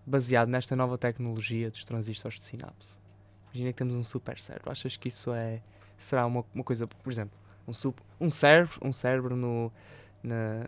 [0.06, 2.97] baseado nesta nova tecnologia dos transistores de sinapse.
[3.54, 4.71] Imagina que temos um super cérebro.
[4.71, 5.62] Achas que isso é
[5.97, 9.71] será uma, uma coisa, por exemplo, um, sup- um cérebro, um cérebro no
[10.24, 10.65] na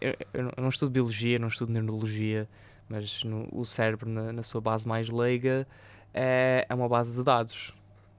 [0.00, 2.46] eu, eu não estudo biologia, não estudo neurologia,
[2.88, 5.66] mas no, o cérebro na, na sua base mais leiga
[6.12, 7.72] é, é uma base de dados,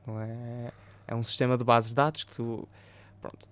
[0.07, 0.71] não é?
[1.07, 2.67] É um sistema de bases de dados que tu.
[3.21, 3.47] Pronto.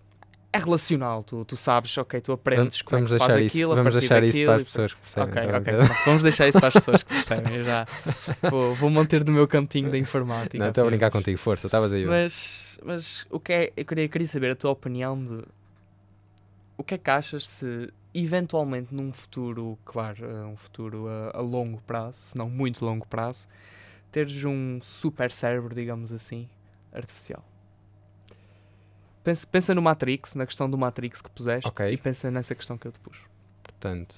[0.51, 3.57] É relacional, tu, tu sabes, ok, tu aprendes como é que vamos se faz isso,
[3.57, 5.29] aquilo, a vamos partir deixar isso daquilo para as pessoas que percebem.
[5.29, 7.55] Ok, tá ok, pronto, vamos deixar isso para as pessoas que percebem.
[7.55, 7.87] Eu já
[8.51, 10.59] vou, vou manter do meu cantinho da informática.
[10.59, 12.05] Não, estou a brincar contigo, força, estavas aí.
[12.05, 15.43] Mas, mas o que é, eu queria, queria saber a tua opinião de
[16.77, 21.41] o que é que achas se eventualmente num futuro, claro, eh, um futuro a, a
[21.41, 23.47] longo prazo, se não muito longo prazo,
[24.11, 26.47] teres um super cérebro, digamos assim,
[26.93, 27.43] artificial.
[29.23, 31.89] Pensa, pensa no Matrix, na questão do Matrix que puseste Ok.
[31.91, 33.17] e pensa nessa questão que eu te pus.
[33.63, 34.15] Portanto,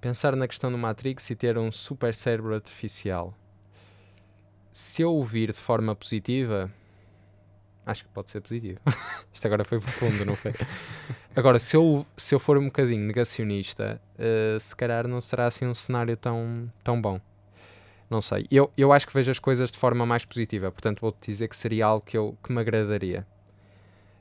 [0.00, 3.34] pensar na questão do Matrix e ter um super cérebro artificial.
[4.72, 6.70] Se eu ouvir de forma positiva,
[7.84, 8.80] acho que pode ser positivo.
[9.32, 10.54] Isto agora foi profundo, não foi?
[11.36, 15.64] Agora, se eu, se eu for um bocadinho negacionista, eh, se calhar não será assim
[15.64, 17.20] um cenário tão, tão bom.
[18.10, 18.46] Não sei.
[18.50, 21.56] Eu, eu acho que vejo as coisas de forma mais positiva, portanto vou-te dizer que
[21.56, 23.26] seria algo que, eu, que me agradaria.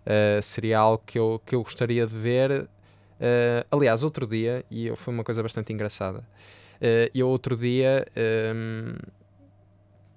[0.06, 2.68] Eh, seria algo que eu, que eu gostaria de ver
[3.22, 6.22] Uh, aliás, outro dia, e eu- foi uma coisa bastante engraçada.
[6.82, 8.08] Uh, eu outro dia,
[8.56, 8.96] um,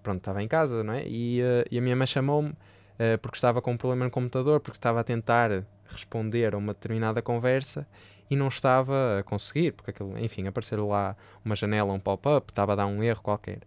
[0.03, 1.07] pronto, estava em casa, não é?
[1.07, 4.61] E, uh, e a minha mãe chamou-me uh, porque estava com um problema no computador,
[4.61, 7.87] porque estava a tentar responder a uma determinada conversa
[8.33, 11.14] e não estava a conseguir, porque aquilo, enfim, apareceu lá
[11.45, 13.59] uma janela, um pop-up, estava a dar um erro qualquer.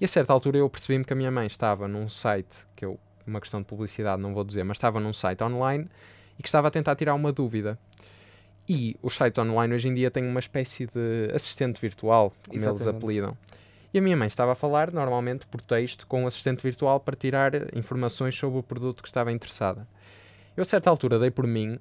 [0.00, 2.98] E a certa altura eu percebi-me que a minha mãe estava num site, que eu,
[3.26, 5.86] uma questão de publicidade não vou dizer, mas estava num site online
[6.38, 7.78] e que estava a tentar tirar uma dúvida.
[8.66, 12.64] E os sites online hoje em dia têm uma espécie de assistente virtual, como eles
[12.64, 12.96] Exatamente.
[12.96, 13.36] apelidam.
[13.92, 17.14] E a minha mãe estava a falar, normalmente por texto, com o assistente virtual para
[17.14, 19.86] tirar informações sobre o produto que estava interessada.
[20.56, 21.78] Eu, a certa altura, dei por mim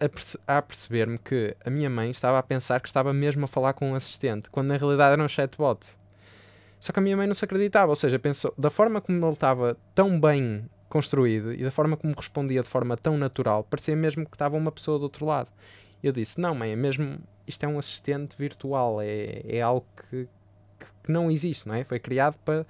[0.00, 3.48] a, perce- a perceber-me que a minha mãe estava a pensar que estava mesmo a
[3.48, 5.86] falar com um assistente, quando na realidade era um chatbot.
[6.80, 9.32] Só que a minha mãe não se acreditava, ou seja, pensou, da forma como ele
[9.32, 14.24] estava tão bem construído e da forma como respondia de forma tão natural, parecia mesmo
[14.24, 15.48] que estava uma pessoa do outro lado.
[16.02, 17.18] Eu disse: Não, mãe, é mesmo.
[17.46, 20.28] Isto é um assistente virtual, é, é algo que,
[20.78, 21.82] que- que não existe, não é?
[21.82, 22.64] Foi criado para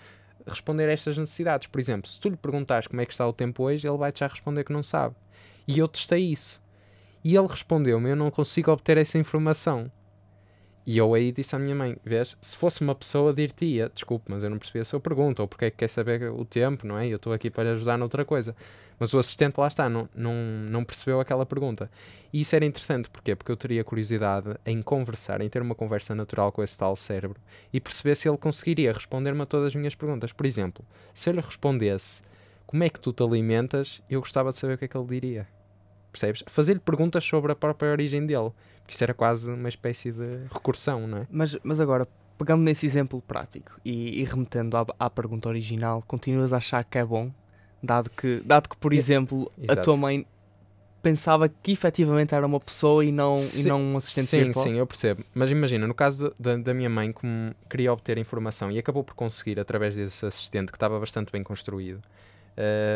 [0.47, 1.67] responder a estas necessidades.
[1.67, 4.21] Por exemplo, se tu lhe perguntares como é que está o tempo hoje, ele vai-te
[4.21, 5.15] já responder que não sabe.
[5.67, 6.61] E eu testei isso.
[7.25, 9.91] E ele respondeu-me: Eu não consigo obter essa informação.
[10.87, 14.43] E eu aí disse à minha mãe: Vês, se fosse uma pessoa, dir-te-ia, desculpe, mas
[14.43, 16.97] eu não percebi a sua pergunta, ou porque é que quer saber o tempo, não
[16.97, 17.07] é?
[17.07, 18.57] Eu estou aqui para ajudar noutra coisa.
[18.99, 21.91] Mas o assistente lá está, não, não, não percebeu aquela pergunta.
[22.33, 23.37] E isso era interessante, porquê?
[23.37, 27.39] Porque eu teria curiosidade em conversar, em ter uma conversa natural com esse tal cérebro
[27.73, 30.33] e perceber se ele conseguiria responder-me a todas as minhas perguntas.
[30.33, 32.23] Por exemplo, se eu lhe respondesse
[32.67, 35.07] como é que tu te alimentas, eu gostava de saber o que é que ele
[35.07, 35.58] diria.
[36.19, 36.43] Percebes?
[36.47, 38.51] Fazer-lhe perguntas sobre a própria origem dele.
[38.83, 41.27] Porque isso era quase uma espécie de recursão, não é?
[41.31, 46.53] Mas, mas agora, pegando nesse exemplo prático e, e remetendo à, à pergunta original, continuas
[46.53, 47.31] a achar que é bom?
[47.83, 49.83] Dado que, dado que por E- exemplo, a Exato.
[49.83, 50.27] tua mãe
[51.01, 54.65] pensava que efetivamente era uma pessoa e não, e Sim, não um assistente sim, virtual?
[54.65, 55.25] Sim, eu percebo.
[55.33, 59.15] Mas imagina, no caso da, da minha mãe, como queria obter informação e acabou por
[59.15, 62.03] conseguir através desse assistente que estava bastante bem construído,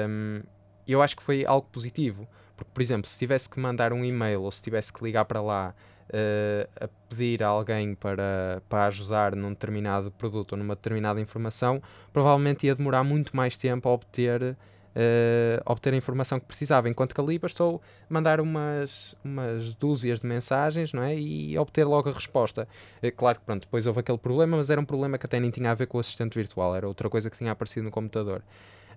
[0.09, 0.43] hum,
[0.87, 2.27] eu acho que foi algo positivo.
[2.65, 5.41] Porque, por exemplo, se tivesse que mandar um e-mail ou se tivesse que ligar para
[5.41, 5.75] lá
[6.15, 11.83] eh, a pedir a alguém para, para ajudar num determinado produto ou numa determinada informação,
[12.13, 14.57] provavelmente ia demorar muito mais tempo a obter
[14.93, 20.27] uh, obter a informação que precisava, enquanto que ali bastou mandar umas, umas dúzias de
[20.27, 21.17] mensagens não é?
[21.17, 22.69] e obter logo a resposta.
[23.03, 25.51] Uh, claro que pronto, depois houve aquele problema, mas era um problema que até nem
[25.51, 28.43] tinha a ver com o assistente virtual, era outra coisa que tinha aparecido no computador.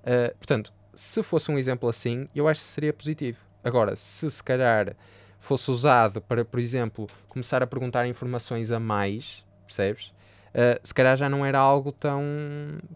[0.02, 3.45] Uh, portanto, se fosse um exemplo assim, eu acho que seria positivo.
[3.66, 4.96] Agora, se se calhar
[5.40, 10.14] fosse usado para, por exemplo, começar a perguntar informações a mais, percebes?
[10.54, 12.22] Uh, se calhar já não era algo tão,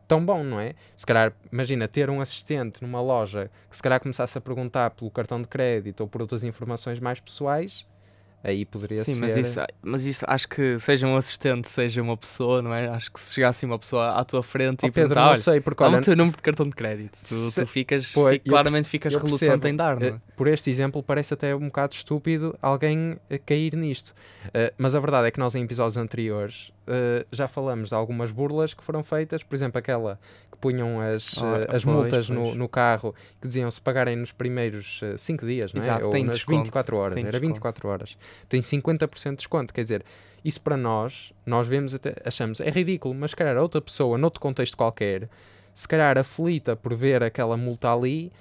[0.07, 0.75] tão bom, não é?
[0.95, 5.09] Se calhar, imagina, ter um assistente numa loja que se calhar começasse a perguntar pelo
[5.09, 7.87] cartão de crédito ou por outras informações mais pessoais,
[8.43, 9.19] aí poderia Sim, ser.
[9.21, 12.87] mas isso, mas isso acho que seja um assistente, seja uma pessoa, não é?
[12.87, 15.59] Acho que se chegasse uma pessoa à tua frente oh, e Pedro, perguntar, não sei,
[15.59, 17.17] porque dá-me olha, o teu número de cartão de crédito.
[17.19, 19.67] Tu, Se- tu ficas, Pois, fi- eu claramente ficas relutante percebo.
[19.67, 20.09] em dar, não é?
[20.11, 24.13] Eh, por este exemplo, parece até um bocado estúpido alguém cair nisto.
[24.53, 28.31] Eh, mas a verdade é que nós, em episódios anteriores, eh, já falamos de algumas
[28.31, 29.43] burlas que foram feitas.
[29.43, 30.19] Por exemplo, aquela
[30.51, 32.55] que punham as, Ah, eh, as pois, multas no, pois.
[32.57, 35.85] no carro que diziam se pagarem nos primeiros 5 dias, não é?
[35.85, 37.13] Exato, Ou nas desconto, 24 horas.
[37.15, 37.53] tem Era desconto.
[37.53, 38.17] 24 horas.
[38.47, 39.73] Tem 50% de desconto.
[39.73, 40.05] Quer dizer,
[40.43, 44.39] isso para nós, nós vemos até, achamos, é ridículo, mas se calhar outra pessoa, noutro
[44.41, 45.29] contexto qualquer,
[45.73, 48.35] se calhar aflita por ver aquela multa ali, eh,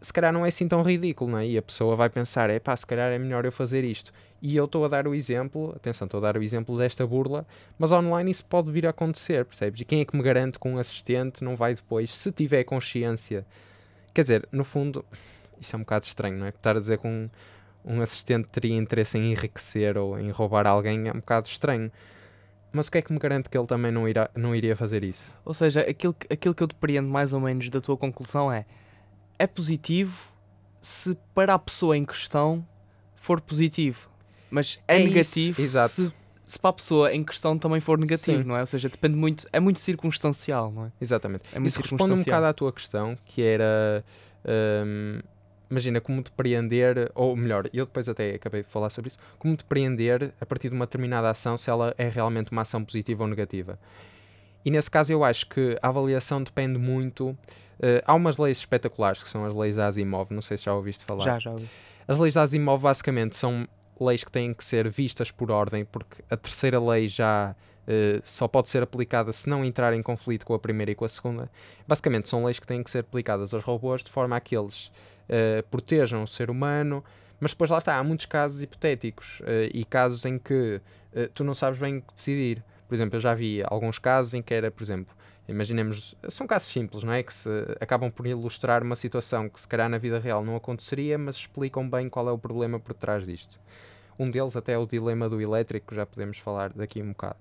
[0.00, 1.46] se calhar não é assim tão ridículo, não é?
[1.46, 4.12] E a pessoa vai pensar, é pá, se calhar é melhor eu fazer isto.
[4.42, 7.46] E eu estou a dar o exemplo, atenção, estou a dar o exemplo desta burla,
[7.78, 9.80] mas online isso pode vir a acontecer, percebes?
[9.80, 13.44] E quem é que me garante que um assistente não vai depois, se tiver consciência,
[14.14, 15.04] quer dizer, no fundo,
[15.60, 16.50] isso é um bocado estranho, não é?
[16.50, 17.28] Estar a dizer que um,
[17.84, 21.90] um assistente teria interesse em enriquecer ou em roubar alguém é um bocado estranho.
[22.72, 25.02] Mas o que é que me garante que ele também não, irá, não iria fazer
[25.02, 25.36] isso?
[25.44, 28.64] Ou seja, aquilo, que- aquilo que eu depreendo mais ou menos da tua conclusão é
[29.40, 30.30] é positivo
[30.82, 32.66] se para a pessoa em questão
[33.16, 34.10] for positivo,
[34.50, 35.60] mas é, É negativo.
[35.88, 36.12] Se,
[36.44, 38.44] se para a pessoa em questão também for negativo, Sim.
[38.44, 38.60] não é?
[38.60, 40.92] Ou seja, depende muito, é muito circunstancial, não é?
[41.00, 41.44] Exatamente.
[41.54, 44.04] É Isso responde um bocado à tua questão, que era.
[44.84, 45.20] hum,
[45.70, 50.34] imagina como depreender, ou melhor, eu depois até acabei de falar sobre isso, como depreender
[50.38, 53.78] a partir de uma determinada ação se ela é realmente uma ação positiva ou negativa.
[54.64, 57.38] E nesse caso eu acho que a avaliação depende muito.
[57.82, 60.74] Eh, há umas leis espetaculares que são as leis da Asimov, não sei se já
[60.74, 61.24] ouviste falar.
[61.24, 61.68] Já, já ouvi.
[62.06, 63.66] As leis da Asimov basicamente são
[63.98, 67.54] leis que têm que ser vistas por ordem, porque a terceira lei já
[67.86, 71.04] eh, só pode ser aplicada se não entrar em conflito com a primeira e com
[71.04, 71.50] a segunda.
[71.88, 74.92] Basicamente são leis que têm que ser aplicadas aos robôs de forma a que eles
[75.28, 77.02] eh, protejam o ser humano,
[77.38, 79.40] mas depois lá está, há muitos casos hipotéticos
[79.72, 80.78] e casos em que
[81.32, 82.62] tu não sabes bem o que decidir.
[82.86, 85.16] Por exemplo, eu já vi alguns casos em que era, por exemplo,
[85.50, 87.22] imaginemos, são casos simples, não é?
[87.22, 87.48] Que se
[87.80, 91.88] acabam por ilustrar uma situação que se calhar na vida real não aconteceria, mas explicam
[91.88, 93.58] bem qual é o problema por trás disto.
[94.18, 97.36] Um deles até é o dilema do elétrico, que já podemos falar daqui um bocado.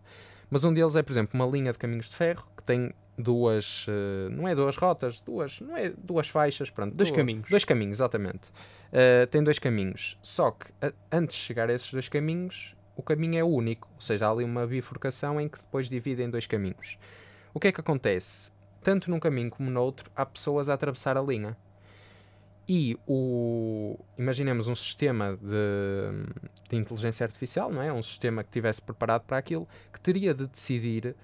[0.50, 3.86] Mas um deles é, por exemplo, uma linha de caminhos de ferro que tem duas,
[3.90, 7.50] eh, não é duas rotas, duas, não é duas faixas, pronto, Dois du- caminhos.
[7.50, 8.50] Dois caminhos, exatamente.
[8.94, 10.18] Eh, tem dois caminhos.
[10.24, 14.02] Só que a- antes de chegar a esses dois caminhos, o caminho é único, ou
[14.02, 16.98] seja, há ali uma bifurcação em que depois divide em dois caminhos.
[17.54, 18.52] O que é que acontece?
[18.82, 21.58] Tanto num caminho como no outro, há pessoas a atravessar a linha.
[22.68, 23.98] E o.
[24.16, 27.92] Imaginemos um sistema de, de inteligência artificial, não é?
[27.92, 31.16] Um sistema que estivesse preparado para aquilo, que teria de decidir,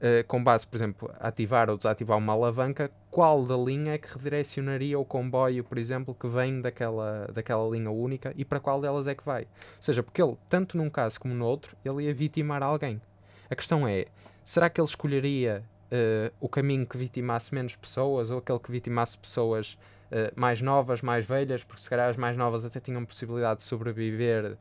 [0.00, 4.12] eh, com base, por exemplo, ativar ou desativar uma alavanca, qual da linha é que
[4.12, 9.06] redirecionaria o comboio, por exemplo, que vem daquela, daquela linha única e para qual delas
[9.06, 9.42] é que vai.
[9.42, 13.00] Ou seja, porque ele, tanto num caso como no outro, ele ia vitimar alguém.
[13.48, 14.06] A questão é,
[14.48, 19.18] será que ele escolheria eh, o caminho que vitimasse menos pessoas ou aquele que vitimasse
[19.18, 19.76] pessoas
[20.10, 23.66] eh, mais novas, mais velhas, porque se calhar as mais novas até tinham possibilidade de
[23.66, 24.56] sobreviver,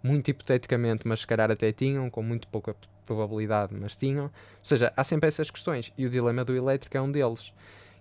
[0.00, 4.26] muito hipoteticamente, mas se calhar até tinham, com muito pouca probabilidade, mas tinham.
[4.26, 4.30] Ou
[4.62, 5.92] seja, há sempre essas questões.
[5.98, 7.52] E o dilema do elétrico é um deles,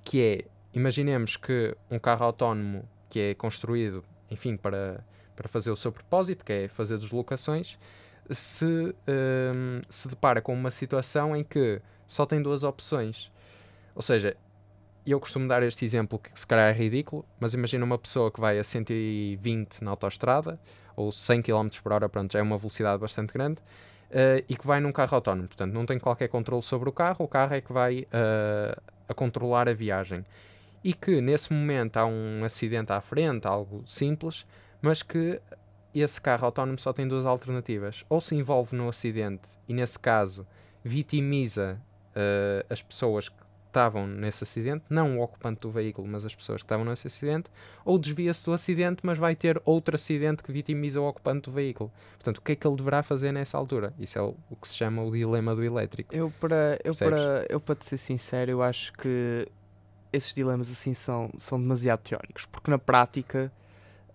[0.04, 5.04] que é, imaginemos que um carro autónomo que é construído, enfim, para,
[5.36, 7.80] para fazer o seu propósito, que é fazer deslocações,
[8.34, 13.32] se, hum, se depara com uma situação em que só tem duas opções.
[13.96, 14.36] Ou seja,
[15.06, 18.40] eu costumo dar este exemplo que se calhar é ridículo, mas imagina uma pessoa que
[18.40, 20.60] vai a 120 na autoestrada
[20.96, 23.62] ou 100 km por hora, pronto, já é uma velocidade bastante grande,
[24.12, 25.48] eh, e que vai num carro autónomo.
[25.48, 29.14] Portanto, não tem qualquer controle sobre o carro, o carro é que vai eh, a
[29.14, 30.26] controlar a viagem.
[30.84, 34.46] E que nesse momento há um acidente à frente, algo simples,
[34.82, 35.40] mas que
[36.00, 38.06] esse carro autónomo só tem duas alternativas.
[38.08, 40.48] Ou se envolve no acidente e, nesse caso,
[40.84, 41.82] vitimiza
[42.16, 46.62] eh, as pessoas que estavam nesse acidente, não o ocupante do veículo, mas as pessoas
[46.62, 47.50] que estavam nesse acidente,
[47.86, 51.92] ou desvia-se do acidente, mas vai ter outro acidente que vitimiza o ocupante do veículo.
[52.16, 53.94] Portanto, o que é que ele deverá fazer nessa altura?
[53.98, 56.14] Isso é o, o que se chama o dilema do elétrico.
[56.14, 57.14] Eu para, eu, Percebes?
[57.14, 59.48] para, eu para te ser sincero, eu acho que
[60.12, 63.52] esses dilemas assim são, são demasiado teóricos, porque na prática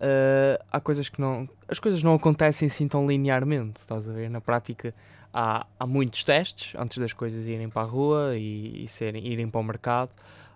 [0.00, 1.48] uh, há coisas que não.
[1.68, 4.30] As coisas não acontecem assim tão linearmente, estás a ver?
[4.30, 4.94] Na prática
[5.32, 9.48] há, há muitos testes antes das coisas irem para a rua e, e serem, irem
[9.48, 10.11] para o mercado.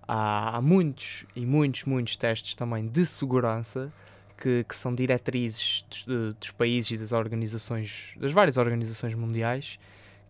[0.09, 3.92] Há, há muitos e muitos, muitos testes também de segurança
[4.40, 9.79] que, que são diretrizes dos, dos, países e das organizações, das várias organizações mundiais,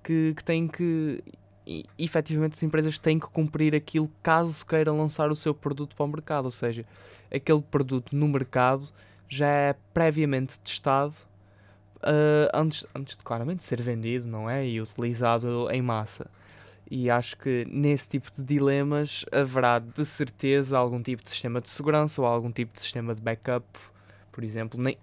[0.03, 1.23] que, que têm que.
[1.64, 6.05] E, efetivamente, as empresas têm que cumprir aquilo caso queiram lançar o seu produto para
[6.05, 6.46] o mercado.
[6.46, 6.85] Ou seja,
[7.33, 8.88] aquele produto no mercado
[9.29, 11.14] já é previamente testado
[11.99, 14.66] uh, antes, antes de claramente ser vendido, não é?
[14.66, 16.31] E utilizado em massa.
[16.90, 21.71] E acho que nesse tipo de dilemas haverá de certeza algum tipo de sistema de
[21.71, 23.64] segurança ou algum tipo de sistema de backup
[24.33, 24.97] por exemplo, nem.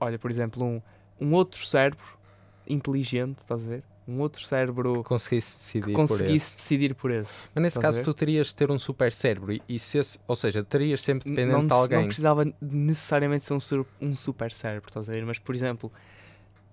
[0.00, 0.80] Olha, por exemplo, um,
[1.20, 2.18] um outro cérebro
[2.66, 3.82] inteligente, estás a ver?
[4.08, 7.50] Um outro cérebro conseguisse decidir, que conseguisse por decidir por esse.
[7.54, 10.34] Mas nesse caso, tu terias de ter um super cérebro, e, e se esse, ou
[10.34, 11.98] seja, terias sempre dependente não, de alguém.
[11.98, 15.26] Não precisava necessariamente ser um, um super cérebro, estás a ver?
[15.26, 15.92] Mas, por exemplo,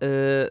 [0.02, 0.50] uh,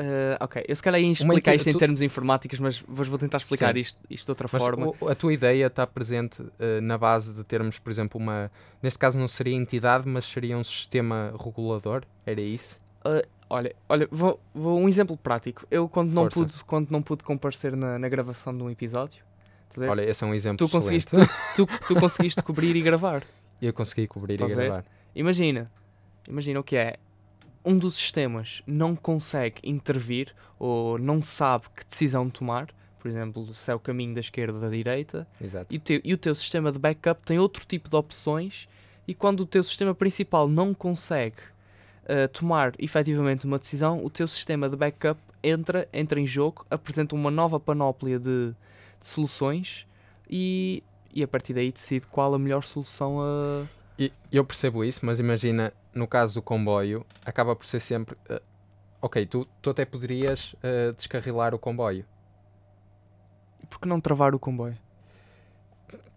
[0.00, 3.76] Uh, ok, eu se calhar ia explicar isto em termos informáticos, mas vou tentar explicar
[3.76, 4.92] isto, isto de outra mas forma.
[5.00, 8.50] O, a tua ideia está presente uh, na base de termos, por exemplo, uma.
[8.82, 12.04] Neste caso não seria entidade, mas seria um sistema regulador?
[12.24, 12.80] Era isso?
[13.04, 15.66] Uh, olha, olha vou, vou, um exemplo prático.
[15.70, 19.22] Eu, quando, não pude, quando não pude comparecer na, na gravação de um episódio,
[19.76, 21.26] olha, esse é um exemplo tu conseguiste, tu,
[21.66, 23.24] tu, tu, conseguiste cobrir e gravar.
[23.60, 24.84] Eu consegui cobrir Estás e gravar.
[25.14, 25.70] Imagina,
[26.26, 26.96] imagina o que é
[27.64, 33.70] um dos sistemas não consegue intervir ou não sabe que decisão tomar, por exemplo, se
[33.70, 35.74] é o caminho da esquerda ou da direita, Exato.
[35.74, 38.68] E, o teu, e o teu sistema de backup tem outro tipo de opções,
[39.06, 41.42] e quando o teu sistema principal não consegue
[42.10, 47.14] uh, tomar efetivamente uma decisão, o teu sistema de backup entra, entra em jogo, apresenta
[47.14, 48.50] uma nova panóplia de,
[49.00, 49.86] de soluções
[50.28, 50.82] e,
[51.14, 53.66] e a partir daí decide qual a melhor solução a.
[54.32, 58.16] Eu percebo isso, mas imagina no caso do comboio, acaba por ser sempre.
[58.30, 58.40] Uh,
[59.02, 62.04] ok, tu, tu até poderias uh, descarrilar o comboio.
[63.62, 64.76] E por que não travar o comboio?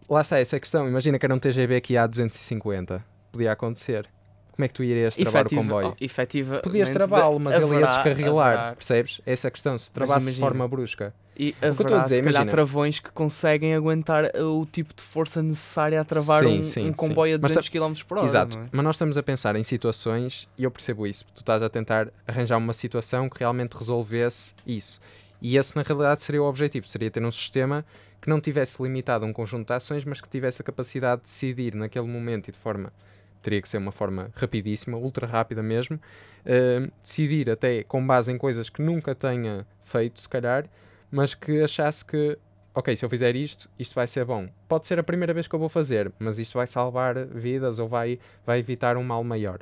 [0.10, 0.88] Lá está, essa é questão.
[0.88, 3.03] Imagina que era um TGV aqui a 250.
[3.32, 4.08] Podia acontecer.
[4.56, 5.88] Como é que tu irias travar Efetiva, o comboio?
[6.00, 8.54] Oh, efetiva, Podias travá-lo, mas haverá, ele ia descarrilar.
[8.54, 8.76] Haverá.
[8.76, 9.22] Percebes?
[9.26, 9.78] Essa é a questão.
[9.78, 11.13] Se travasse de forma brusca.
[11.36, 16.00] E haverá, a dizer, se calhar, travões que conseguem aguentar o tipo de força necessária
[16.00, 17.46] a travar sim, um, sim, um, comboio sim.
[17.46, 18.28] a 200 km por hora.
[18.28, 18.60] Exato.
[18.60, 18.66] É?
[18.72, 21.26] Mas nós estamos a pensar em situações, e eu percebo isso.
[21.34, 25.00] Tu estás a tentar arranjar uma situação que realmente resolvesse isso.
[25.42, 26.88] E esse, na realidade, seria o objetivo.
[26.88, 27.84] Seria ter um sistema
[28.22, 31.74] que não tivesse limitado um conjunto de ações, mas que tivesse a capacidade de decidir
[31.74, 32.94] naquele momento e de forma
[33.43, 38.38] teria que ser uma forma rapidíssima, ultra rápida mesmo, uh, decidir até com base em
[38.38, 40.65] coisas que nunca tenha feito, se calhar,
[41.12, 42.38] mas que achasse que,
[42.73, 44.47] ok, se eu fizer isto, isto vai ser bom.
[44.67, 47.88] Pode ser a primeira vez que eu vou fazer, mas isto vai salvar vidas ou
[47.88, 49.60] vai, vai evitar um mal maior.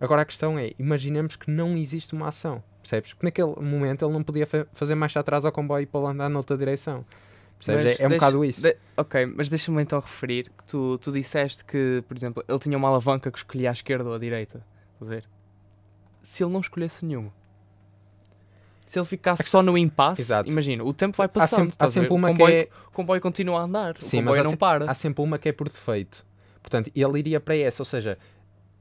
[0.00, 3.12] Agora a questão é, imaginemos que não existe uma ação, percebes?
[3.12, 6.56] Porque naquele momento ele não podia fa fazer marcha atrás ao comboio para andar noutra
[6.56, 7.04] direção.
[7.64, 8.00] Percebes?
[8.00, 8.62] É, é um bocado isso.
[8.62, 12.76] De, ok, mas deixa-me então referir que tu, tu disseste que, por exemplo, ele tinha
[12.76, 14.64] uma alavanca que escolhia à esquerda ou à direita.
[15.00, 15.24] A ver?
[16.22, 17.30] Se ele não escolhesse nenhum,
[18.86, 20.48] se ele ficasse só no impasse, Exato.
[20.48, 21.68] imagina, o tempo vai passando.
[21.68, 22.68] Há sempre, há sempre uma o comboio, que é...
[22.86, 24.90] o comboio continua a andar, Sim, o comboio mas não para.
[24.90, 26.24] Há sempre uma que é por defeito.
[26.62, 27.82] Portanto, ele iria para essa.
[27.82, 28.16] Ou seja,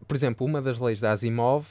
[0.07, 1.65] por exemplo, uma das leis da Asimov,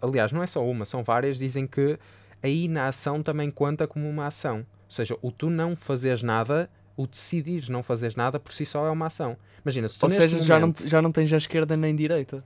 [0.00, 1.98] aliás, não é só uma, são várias, dizem que
[2.42, 4.66] a inação também conta como uma ação.
[4.92, 8.86] Ou seja, o tu não fazeres nada, o decidir não fazeres nada por si só
[8.86, 9.38] é uma ação.
[9.64, 10.46] Imagina, se tu Ou seja, momento...
[10.46, 12.44] já, não, já não tens a esquerda nem direita.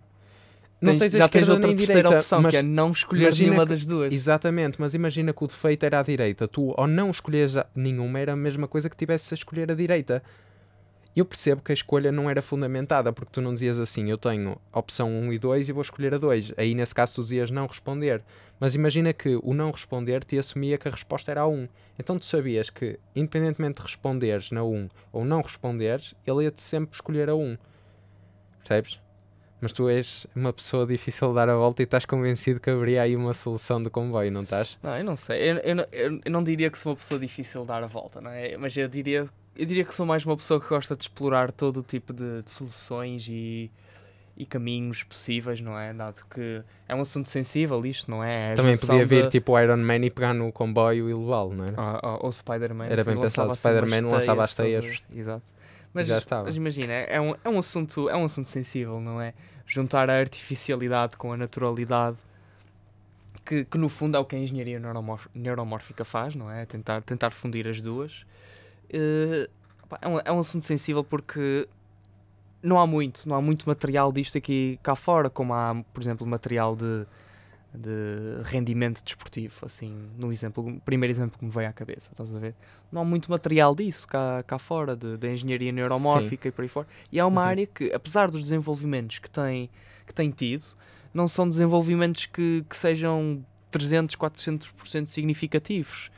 [0.80, 3.84] Não tens, já tens outra terceira direita, opção, mas que é não escolher nenhuma das
[3.84, 4.12] duas.
[4.12, 6.46] Exatamente, mas imagina que o defeito era à direita.
[6.46, 10.22] Tu, ao não escolheres nenhuma, era a mesma coisa que tivesse a escolher a direita
[11.20, 14.60] eu percebo que a escolha não era fundamentada, porque tu não dizias assim, eu tenho
[14.72, 16.52] opção 1 e 2 e vou escolher a 2.
[16.56, 18.22] Aí nesse caso tu dizias não responder.
[18.60, 21.68] Mas imagina que o não responder te assumia que a resposta era a 1.
[21.98, 26.94] Então tu sabias que, independentemente de responderes na 1 ou não responderes, ele ia-te sempre
[26.94, 27.56] escolher a 1.
[28.58, 29.00] Percebes?
[29.58, 33.02] Mas tu és uma pessoa difícil de dar a volta e estás convencido que haveria
[33.02, 34.78] aí uma solução do comboio, não estás?
[34.82, 35.50] Não, eu não sei.
[35.50, 38.20] Eu, eu, eu, eu não diria que sou uma pessoa difícil de dar a volta,
[38.20, 38.56] não é?
[38.58, 39.26] Mas eu diria
[39.58, 42.42] eu diria que sou mais uma pessoa que gosta de explorar todo o tipo de,
[42.42, 43.70] de soluções e,
[44.36, 45.92] e caminhos possíveis, não é?
[45.94, 48.52] Dado que é um assunto sensível isto, não é?
[48.52, 51.72] é Também podia vir tipo Iron Man e pegar no comboio e levá-lo, não é?
[51.76, 52.86] Ah, ah, ou Spider-Man.
[52.86, 55.02] Era bem pensado, assim Spider-Man lançava as teias.
[55.14, 55.56] Exato.
[55.92, 56.44] Mas, Já estava.
[56.44, 59.32] mas imagina, é um, é, um assunto, é um assunto sensível, não é?
[59.66, 62.18] Juntar a artificialidade com a naturalidade,
[63.46, 64.78] que, que no fundo é o que a engenharia
[65.34, 66.66] neuromórfica faz, não é?
[66.66, 68.26] Tentar, tentar fundir as duas.
[68.92, 69.48] Uh,
[70.00, 71.68] É um, é um assunto sensível porque
[72.62, 76.26] não há muito, não há muito material disto aqui cá fora, como há, por exemplo,
[76.26, 77.06] material de,
[77.72, 82.38] de rendimento desportivo, assim, no exemplo, primeiro exemplo que me veio à cabeça, estás a
[82.38, 82.54] ver?
[82.90, 86.48] Não há muito material disso cá, cá fora, de, de engenharia neuromórfica Sim.
[86.48, 86.88] e por aí fora.
[87.12, 87.46] E é uma uhum.
[87.46, 89.70] área que, apesar dos desenvolvimentos que tem,
[90.06, 90.64] que tem tido,
[91.14, 96.10] não são desenvolvimentos que, que sejam 300, 400% significativos.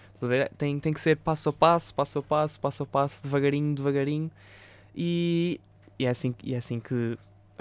[0.57, 4.31] Tem, tem que ser passo a passo, passo a passo, passo a passo, devagarinho, devagarinho.
[4.95, 5.61] E,
[5.99, 7.17] e, é, assim, e é assim que,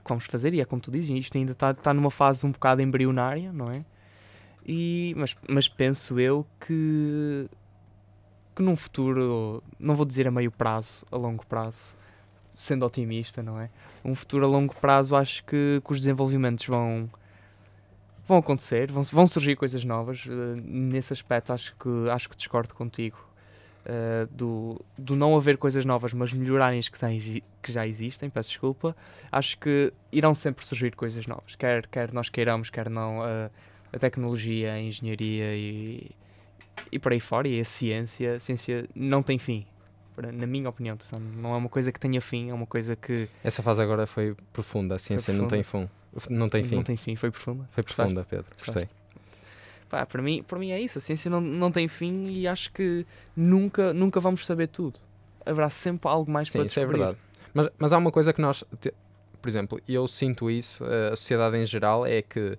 [0.08, 0.54] vamos fazer.
[0.54, 3.72] E é como tu dizes, isto ainda está tá numa fase um bocado embrionária, não
[3.72, 3.84] é?
[4.66, 7.50] E, mas, mas penso eu que,
[8.56, 11.96] que num futuro, não vou dizer a meio prazo, a longo prazo,
[12.54, 13.70] sendo otimista, não é?
[14.04, 17.10] Um futuro a longo prazo, acho que, que os desenvolvimentos vão
[18.28, 20.26] vão acontecer, vão, vão surgir coisas novas.
[20.26, 23.18] Uh, nesse aspecto, acho que, acho que discordo contigo.
[23.86, 27.08] Uh, do, do não haver coisas novas, mas melhorarem as que já,
[27.64, 28.94] que já existem, peço desculpa,
[29.32, 31.56] acho que irão sempre surgir coisas novas.
[31.56, 33.50] Quer, quer nós queiramos, quer não, uh,
[33.94, 36.12] a tecnologia, a engenharia e,
[36.92, 39.66] e por aí fora, e a ciência, a ciência não tem fim.
[40.34, 40.98] Na minha opinião,
[41.36, 43.30] não é uma coisa que tenha fim, é uma coisa que.
[43.44, 45.88] Essa fase agora foi profunda, a ciência não tem fim.
[46.30, 46.76] Não tem fim.
[46.76, 47.68] Não tem fim, foi profunda.
[47.72, 48.46] Foi profunda, Pedro.
[48.64, 48.88] Gostei.
[49.90, 50.98] Pá, para mim, para mim é isso.
[50.98, 53.06] A ciência não, não tem fim e acho que
[53.36, 55.00] nunca, nunca vamos saber tudo.
[55.46, 56.88] Haverá sempre algo mais Sim, para descobrir.
[56.88, 57.28] Sim, isso é verdade.
[57.54, 58.64] Mas, mas há uma coisa que nós,
[59.42, 62.58] por exemplo, eu sinto isso, a sociedade em geral, é que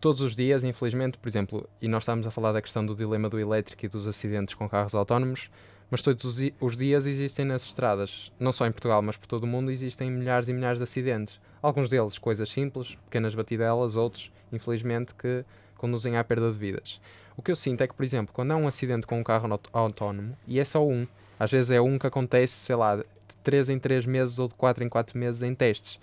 [0.00, 3.28] todos os dias, infelizmente, por exemplo, e nós estávamos a falar da questão do dilema
[3.28, 5.50] do elétrico e dos acidentes com carros autónomos,
[5.90, 9.44] mas todos os, os dias existem nas estradas, não só em Portugal, mas por todo
[9.44, 11.40] o mundo, existem milhares e milhares de acidentes.
[11.62, 15.44] Alguns deles coisas simples, pequenas batidelas, outros, infelizmente, que
[15.76, 17.00] conduzem à perda de vidas.
[17.36, 19.48] O que eu sinto é que, por exemplo, quando há um acidente com um carro
[19.72, 21.06] autónomo, e é só um,
[21.38, 24.54] às vezes é um que acontece, sei lá, de 3 em 3 meses ou de
[24.54, 26.00] 4 em 4 meses em testes.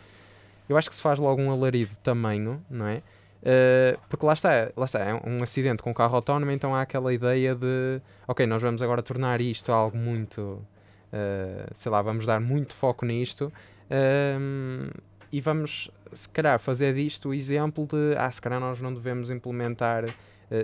[0.67, 3.01] Eu acho que se faz logo um alarido de tamanho, não é?
[3.45, 6.81] Uh, porque lá está, lá está, é um acidente com um carro autónomo, então há
[6.81, 12.25] aquela ideia de, ok, nós vamos agora tornar isto algo muito, uh, sei lá, vamos
[12.25, 13.53] dar muito foco nisto.
[13.85, 14.89] Uh,
[15.31, 19.29] e vamos, se calhar, fazer disto o exemplo de, ah, se calhar nós não devemos
[19.29, 20.11] implementar uh,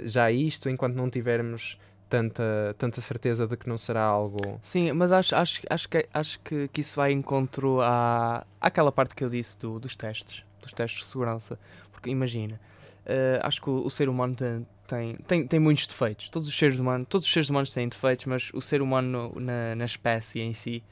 [0.04, 1.78] já isto enquanto não tivermos
[2.12, 4.60] tanta, tanta certeza de que não será algo.
[4.62, 9.16] Sim, mas acho, acho, acho, que, acho que, que isso vai encontro à, àquela parte
[9.16, 11.58] que eu disse do, dos testes, dos testes de segurança.
[11.90, 12.60] Porque imagina,
[13.06, 16.28] uh, acho que o, o, ser humano tem, tem, tem, tem muitos defeitos.
[16.28, 19.74] Todos os seres humanos, todos os seres humanos têm defeitos, mas o ser humano na,
[19.76, 20.84] na espécie em si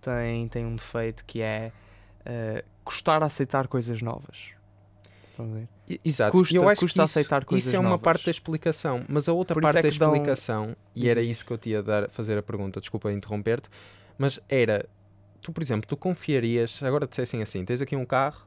[0.00, 1.70] tem, tem um defeito que é
[2.26, 4.52] uh, custar a aceitar coisas novas.
[6.04, 8.04] Exato, custa, eu acho custa que isso, aceitar coisas Isso é uma novas.
[8.04, 11.52] parte da explicação, mas a outra Por parte é da explicação, e era isso que
[11.52, 13.68] eu tinha a dar, fazer a pergunta, desculpa interromper-te,
[14.16, 14.88] mas era,
[15.40, 18.46] tu por exemplo, tu confiarias, agora dissessem assim, tens aqui um carro,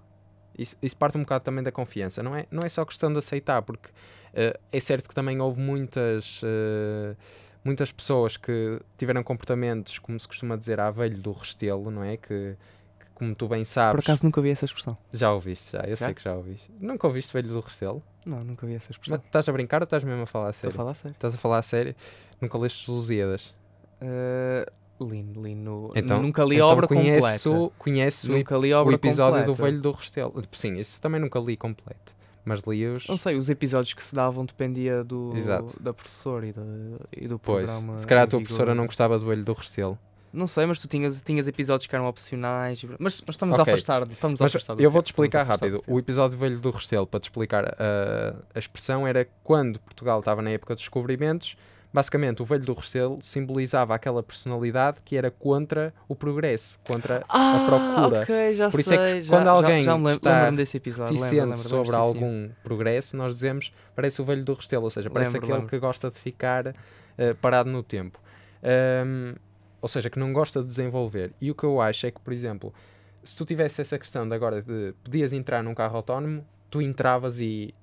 [0.57, 3.19] isso, isso, parte um bocado também da confiança, não é, não é só questão de
[3.19, 6.41] aceitar, porque uh, é certo que também houve muitas...
[6.41, 7.17] Uh,
[7.63, 12.15] muitas pessoas que tiveram comportamentos, como se costuma dizer, à velho do restelo, não é?
[12.15, 12.55] Que,
[13.17, 13.99] como tu bem sabes.
[13.99, 14.95] Por acaso nunca ouvi essa expressão.
[15.11, 16.05] Já ouviste, já, eu já?
[16.05, 16.71] sei que já ouviste.
[16.79, 18.03] Nunca ouviste Velho do Restelo?
[18.23, 19.17] Não, nunca ouvi essa expressão.
[19.17, 20.69] Mas estás a brincar ou estás mesmo a falar a sério?
[20.69, 21.15] Estou a falar a sério.
[21.15, 21.95] Estás a falar a sério?
[22.39, 23.55] Nunca leste Lusíadas?
[23.99, 27.75] Uh, li, li no, então, nunca li então a obra conheço, completa.
[27.79, 29.57] Conheço nunca li obra o episódio completa.
[29.57, 30.43] do Velho do Restelo.
[30.51, 32.15] Sim, isso também nunca li completo.
[32.45, 33.07] Mas li os.
[33.07, 35.75] Não sei, os episódios que se davam dependia do, Exato.
[35.81, 36.61] da professora e, da,
[37.11, 37.97] e do pois, programa.
[37.97, 39.97] Se calhar a tua professora não gostava do Velho do Restelo.
[40.31, 42.83] Não sei, mas tu tinhas, tinhas episódios que eram opcionais.
[42.99, 43.71] Mas, mas estamos okay.
[43.71, 44.03] a afastar.
[44.03, 45.81] Estamos a afastar eu vou-te explicar rápido.
[45.87, 50.41] O episódio velho do Restelo, para te explicar uh, a expressão, era quando Portugal estava
[50.41, 51.55] na época dos descobrimentos.
[51.93, 57.55] Basicamente, o velho do Restelo simbolizava aquela personalidade que era contra o progresso, contra ah,
[57.55, 58.21] a procura.
[58.23, 61.13] Okay, já Por isso sei, é que já, quando alguém já, já está desse episódio,
[61.15, 65.45] reticente sobre algum progresso, nós dizemos parece o velho do Restelo, ou seja, parece lembro,
[65.45, 65.69] aquele lembro.
[65.69, 66.73] que gosta de ficar uh,
[67.41, 68.19] parado no tempo.
[68.61, 69.35] Um,
[69.87, 71.31] ou seja, que não gosta de desenvolver.
[71.39, 72.73] E o que eu acho é que, por exemplo,
[73.23, 77.39] se tu tivesse essa questão de agora de podias entrar num carro autónomo, tu entravas
[77.39, 77.73] e.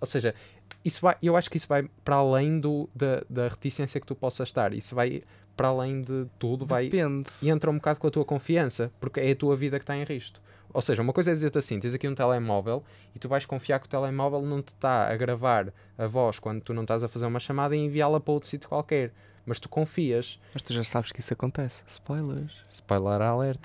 [0.00, 0.36] Ou seja,
[0.84, 4.14] isso vai, eu acho que isso vai para além do, da, da reticência que tu
[4.14, 4.72] possas estar.
[4.72, 5.24] Isso vai
[5.56, 7.28] para além de tudo, vai Depende.
[7.42, 9.96] e entra um bocado com a tua confiança, porque é a tua vida que está
[9.96, 10.38] em risco.
[10.72, 12.84] Ou seja, uma coisa é dizer-te assim: tens aqui um telemóvel
[13.16, 16.62] e tu vais confiar que o telemóvel não te está a gravar a voz quando
[16.62, 19.12] tu não estás a fazer uma chamada e enviá-la para outro sítio qualquer
[19.44, 20.38] mas tu confias.
[20.52, 21.82] Mas tu já sabes que isso acontece.
[21.86, 22.52] Spoilers.
[22.70, 23.60] Spoiler alert.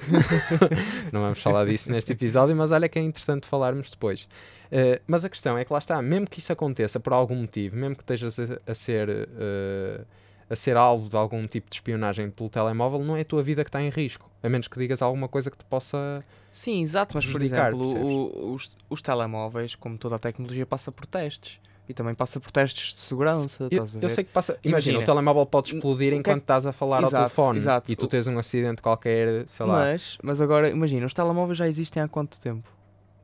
[1.11, 4.27] não vamos falar disso neste episódio, mas olha que é interessante falarmos depois.
[4.67, 7.75] Uh, mas a questão é que lá está, mesmo que isso aconteça por algum motivo,
[7.75, 9.09] mesmo que estejas a, a ser.
[9.09, 10.05] Uh,
[10.49, 13.63] a ser alvo de algum tipo de espionagem pelo telemóvel, não é a tua vida
[13.63, 14.29] que está em risco.
[14.41, 16.23] A menos que digas alguma coisa que te possa.
[16.51, 21.05] Sim, exato, mas por exemplo, o, os, os telemóveis, como toda a tecnologia, passa por
[21.05, 21.59] testes.
[21.89, 23.67] E também passa por testes de segurança.
[23.71, 24.53] Eu, eu sei que passa.
[24.63, 26.43] Imagina, Imagina, o telemóvel pode explodir enquanto que...
[26.43, 27.91] estás a falar exato, ao telefone exato.
[27.91, 29.79] e tu tens um acidente qualquer, sei lá.
[29.79, 32.69] Mas, mas agora, imagina, os telemóveis já existem há quanto tempo?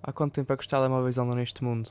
[0.02, 1.90] Há quanto tempo é que os telemóveis andam neste mundo?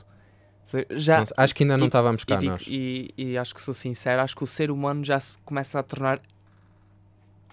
[0.91, 2.65] Já, não, acho que ainda não estávamos cá, e, nós.
[2.67, 5.83] E, e, acho que sou sincero, acho que o ser humano já se começa a
[5.83, 6.21] tornar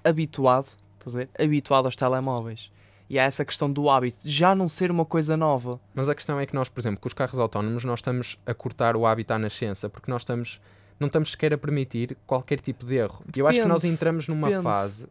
[0.04, 0.68] habituado,
[0.98, 1.28] estás a ver?
[1.38, 2.70] Habituado aos telemóveis.
[3.11, 5.80] E há essa questão do hábito, já não ser uma coisa nova.
[5.92, 8.54] Mas a questão é que nós, por exemplo, com os carros autónomos, nós estamos a
[8.54, 10.61] cortar o hábito à nascença, porque nós estamos,
[10.98, 13.24] não estamos sequer a permitir qualquer tipo de erro.
[13.34, 14.62] E eu acho que nós entramos numa depende.
[14.62, 15.08] fase.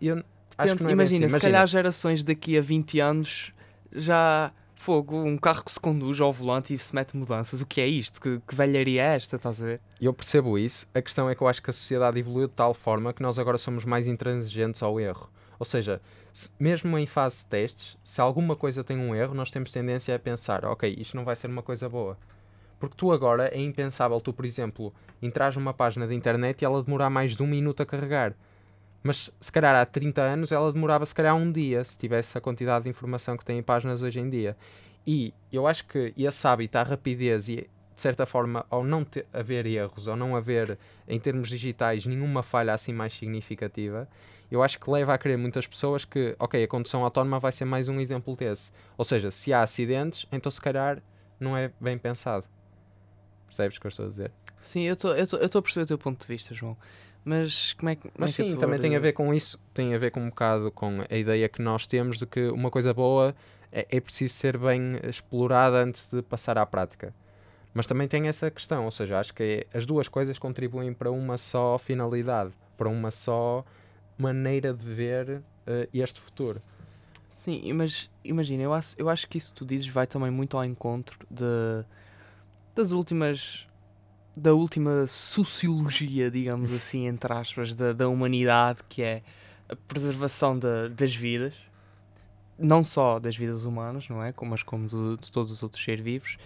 [0.00, 0.24] Eu
[0.56, 1.34] acho que não é Imagina, assim.
[1.34, 3.52] se calhar gerações daqui a 20 anos
[3.92, 7.60] já fogo, um carro que se conduz ao volante e se mete mudanças.
[7.60, 8.18] O que é isto?
[8.18, 9.36] Que, que velharia é esta?
[9.36, 9.80] Estás a ver?
[10.00, 10.86] Eu percebo isso.
[10.94, 13.38] A questão é que eu acho que a sociedade evoluiu de tal forma que nós
[13.38, 15.30] agora somos mais intransigentes ao erro.
[15.58, 16.00] Ou seja,
[16.58, 20.18] mesmo em fase de testes, se alguma coisa tem um erro, nós temos tendência a
[20.18, 22.18] pensar, ok, isto não vai ser uma coisa boa.
[22.78, 26.82] Porque tu agora é impensável, tu, por exemplo, entras numa página de internet e ela
[26.82, 28.34] demorar mais de um minuto a carregar.
[29.02, 32.40] Mas se calhar há 30 anos ela demorava se calhar um dia, se tivesse a
[32.40, 34.56] quantidade de informação que tem em páginas hoje em dia.
[35.06, 39.24] E eu acho que esse hábito, a rapidez e de certa forma, ao não ter,
[39.32, 40.78] haver erros, ao não haver,
[41.08, 44.06] em termos digitais, nenhuma falha assim mais significativa,
[44.50, 47.64] eu acho que leva a crer muitas pessoas que, ok, a condução autónoma vai ser
[47.64, 48.70] mais um exemplo desse.
[48.96, 51.02] Ou seja, se há acidentes, então se calhar
[51.38, 52.44] não é bem pensado.
[53.46, 54.32] Percebes o que eu estou a dizer?
[54.60, 55.10] Sim, eu estou
[55.58, 56.76] a perceber o teu ponto de vista, João.
[57.24, 58.08] Mas como é que.
[58.16, 60.70] Mas é que também tem a ver com isso, tem a ver com um bocado
[60.70, 63.34] com a ideia que nós temos de que uma coisa boa
[63.72, 67.12] é, é preciso ser bem explorada antes de passar à prática.
[67.74, 71.36] Mas também tem essa questão, ou seja, acho que as duas coisas contribuem para uma
[71.36, 73.64] só finalidade, para uma só
[74.18, 76.60] maneira de ver uh, este futuro.
[77.28, 80.56] Sim, mas imagina, eu acho, eu acho que isso que tu dizes vai também muito
[80.56, 81.84] ao encontro de,
[82.74, 83.68] das últimas.
[84.36, 89.22] da última sociologia, digamos assim, entre aspas, da, da humanidade, que é
[89.68, 91.54] a preservação de, das vidas,
[92.58, 94.32] não só das vidas humanas, não é?
[94.42, 96.38] Mas como de, de todos os outros seres vivos.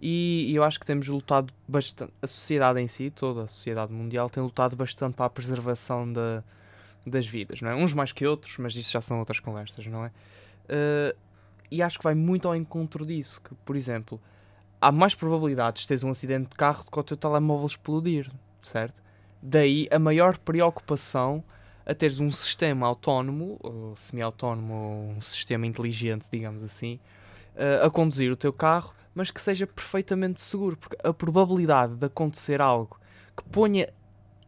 [0.00, 3.92] E, e, eu acho que temos lutado bastante, a sociedade em si, toda a sociedade
[3.92, 6.42] mundial, tem lutado bastante para a preservação da,
[7.08, 7.74] das vidas, não é?
[7.74, 10.08] Uns mais que outros, mas isso já são outras conversas, não é?
[10.08, 11.16] Uh,
[11.70, 14.20] e acho que vai muito ao encontro disso, que, por exemplo,
[14.80, 18.30] há mais probabilidades de teres um acidente de carro do que o teu telemóvel explodir,
[18.62, 19.02] certo?
[19.42, 21.44] Daí a maior preocupação
[21.84, 27.00] a teres um sistema autónomo, ou semi-autónomo, um sistema inteligente, digamos assim,
[27.54, 32.04] uh, a conduzir o teu carro, mas que seja perfeitamente seguro, porque a probabilidade de
[32.04, 33.00] acontecer algo
[33.36, 33.88] que ponha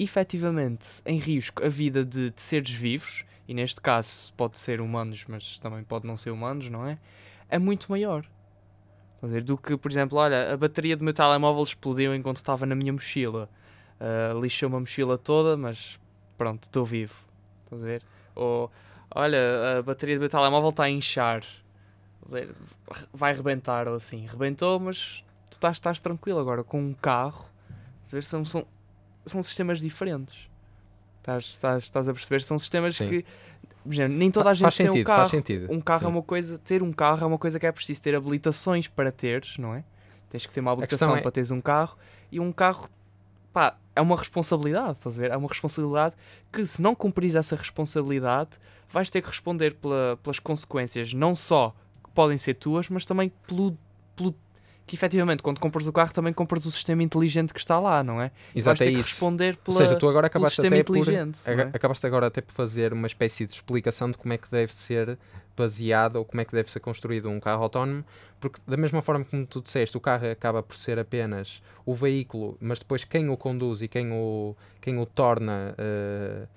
[0.02, 5.24] efetivamente em risco a vida de, de seres vivos, e neste caso pode ser humanos,
[5.28, 6.98] mas também pode não ser humanos, não é?
[7.48, 8.24] É muito maior.
[9.44, 12.92] Do que, por exemplo, olha, a bateria do meu telemóvel explodiu enquanto estava na minha
[12.92, 13.50] mochila.
[14.00, 16.00] Uh, lixou-me a mochila toda, mas
[16.38, 17.14] pronto, estou vivo.
[17.64, 18.02] Estás a ver?
[18.34, 18.70] Ou,
[19.14, 21.44] olha, a bateria do meu telemóvel está a inchar.
[22.24, 22.54] Dizer,
[23.12, 24.26] vai rebentar ou assim.
[24.26, 27.46] Rebentou, mas tu estás, estás tranquilo agora com um carro.
[28.10, 28.66] Ver, são, são,
[29.26, 30.48] são sistemas diferentes.
[31.18, 32.42] Estás, estás, estás a perceber?
[32.42, 33.08] São sistemas Sim.
[33.08, 33.24] que
[33.84, 35.18] nem toda a gente faz tem sentido, um carro.
[35.20, 35.72] Faz sentido.
[35.72, 36.06] Um carro é Sim.
[36.06, 39.12] é uma coisa, ter um carro é uma coisa que é preciso ter habilitações para
[39.12, 39.84] teres, não é?
[40.28, 41.20] Tens que ter uma habilitação é...
[41.20, 41.96] para teres um carro
[42.30, 42.88] e um carro,
[43.52, 45.30] pá, é uma responsabilidade, estás a ver?
[45.30, 46.14] É uma responsabilidade
[46.52, 48.50] que se não cumprires essa responsabilidade,
[48.88, 53.30] vais ter que responder pela, pelas consequências, não só que podem ser tuas, mas também
[53.46, 53.76] pelo,
[54.16, 54.34] pelo
[54.90, 58.20] que efetivamente quando compras o carro também compras o sistema inteligente que está lá, não
[58.20, 58.32] é?
[58.52, 59.10] Exato, é isso.
[59.10, 61.22] responder pela, Ou seja, tu agora acabaste até por, é?
[61.72, 65.16] acabaste agora até por fazer uma espécie de explicação de como é que deve ser
[65.56, 68.04] baseado ou como é que deve ser construído um carro autónomo,
[68.40, 72.58] porque da mesma forma como tu disseste, o carro acaba por ser apenas o veículo,
[72.60, 76.48] mas depois quem o conduz e quem o, quem o torna uh,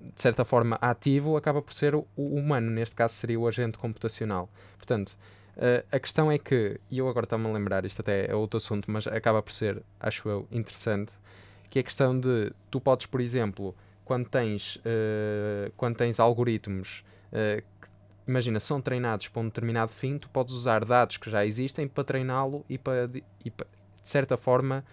[0.00, 3.78] de certa forma ativo acaba por ser o, o humano, neste caso seria o agente
[3.78, 4.50] computacional.
[4.76, 5.16] Portanto,
[5.58, 8.58] Uh, a questão é que, e eu agora estou-me a lembrar, isto até é outro
[8.58, 11.12] assunto, mas acaba por ser, acho eu, interessante,
[11.68, 17.04] que é a questão de, tu podes, por exemplo, quando tens, uh, quando tens algoritmos
[17.32, 17.88] uh, que,
[18.28, 22.04] imagina, são treinados para um determinado fim, tu podes usar dados que já existem para
[22.04, 23.10] treiná-lo e para,
[23.44, 23.66] e para,
[24.00, 24.84] de certa forma,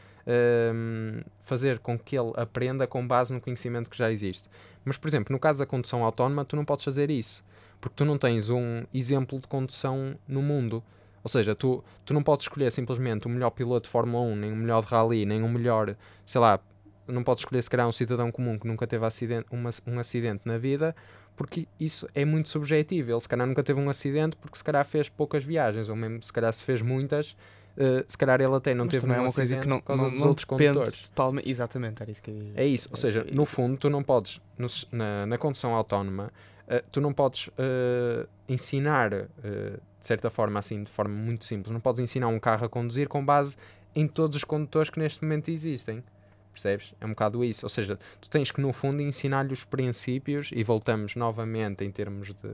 [1.41, 4.49] fazer com que ele aprenda com base no conhecimento que já existe.
[4.83, 7.43] Mas, por exemplo, no caso da condução autónoma, tu não podes fazer isso
[7.85, 10.83] porque tu não tens um exemplo de condução no mundo.
[11.23, 14.51] Ou seja, tu, tu não podes escolher simplesmente o melhor piloto de Fórmula 1, nem
[14.51, 16.59] o melhor de Rally, nem o melhor, sei lá,
[17.07, 20.41] não podes escolher se calhar um cidadão comum que nunca teve acidente, uma, um acidente
[20.45, 20.95] na vida,
[21.35, 23.11] porque isso é muito subjetivo.
[23.11, 26.23] Ele se calhar nunca teve um acidente porque se calhar fez poucas viagens, ou mesmo
[26.23, 27.31] se calhar se fez muitas,
[27.77, 29.83] uh, se calhar ele até não Mas teve é nenhum uma coisa que não, acidente
[29.83, 31.01] por causa não, dos não outros condutores.
[31.09, 31.49] totalmente.
[31.49, 34.01] Exatamente, era isso que eu ia- É isso, ou seja, ia no fundo, tu não
[34.03, 36.31] podes, no na, na condução autónoma,
[36.67, 41.71] eh, tu não podes eh, ensinar, eh, de certa forma, assim, de forma muito simples,
[41.71, 43.57] não podes ensinar um carro a conduzir com base
[43.95, 46.03] em todos os condutores que neste momento existem.
[46.51, 46.93] Percebes?
[47.01, 47.65] É um bocado isso.
[47.65, 52.27] Ou seja, tu tens que, no fundo, ensinar-lhe os princípios, e voltamos novamente em termos
[52.27, 52.53] de,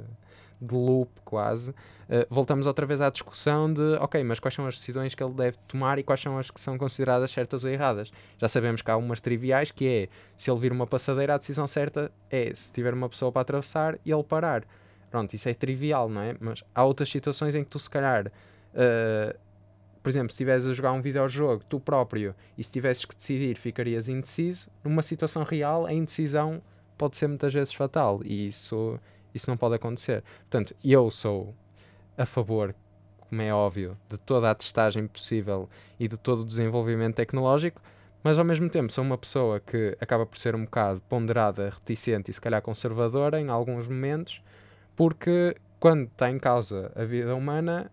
[0.61, 1.73] de loop, quase.
[2.07, 5.33] eh, voltamos outra vez à discussão de, ok, mas quais são as decisões que ele
[5.33, 8.11] deve tomar e quais são as que são consideradas certas ou erradas.
[8.37, 11.65] Já sabemos que há umas triviais que é se ele vir uma passadeira, a decisão
[11.65, 14.63] certa é se tiver uma pessoa para atravessar ele parar.
[15.09, 16.35] Pronto, isso é trivial, não é?
[16.39, 18.31] Mas há outras situações em que tu, se calhar,
[18.73, 19.35] eh,
[20.01, 23.57] por exemplo, se estiveres a jogar um videojogo tu próprio e se tivesses que decidir
[23.57, 26.61] ficarias indeciso, numa situação real a indecisão
[26.97, 28.99] pode ser muitas vezes fatal e isso,
[29.33, 30.23] isso não pode acontecer.
[30.41, 31.53] Portanto, eu sou
[32.17, 32.75] a favor,
[33.29, 35.69] como é óbvio, de toda a testagem possível
[35.99, 37.81] e de todo o desenvolvimento tecnológico,
[38.23, 42.29] mas ao mesmo tempo sou uma pessoa que acaba por ser um bocado ponderada, reticente
[42.29, 44.41] e se calhar conservadora em alguns momentos,
[44.95, 47.91] porque quando está em causa a vida humana,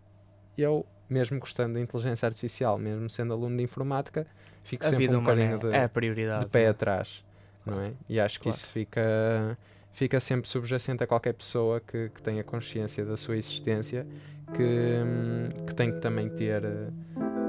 [0.59, 4.27] eu, mesmo gostando da inteligência artificial, mesmo sendo aluno de informática,
[4.65, 6.45] fico A sempre um bocadinho de, é, é a prioridade.
[6.45, 6.69] de pé né?
[6.69, 7.25] atrás,
[7.65, 7.93] não é?
[8.07, 8.59] E acho que Claro.
[8.59, 9.57] isso fica,
[9.93, 14.07] fica sempre subjacente a qualquer pessoa que, que tenha consciência da sua existência,
[14.55, 16.89] que, hum, que tem que também ter, eh,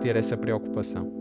[0.02, 1.19] ter essa preocupação.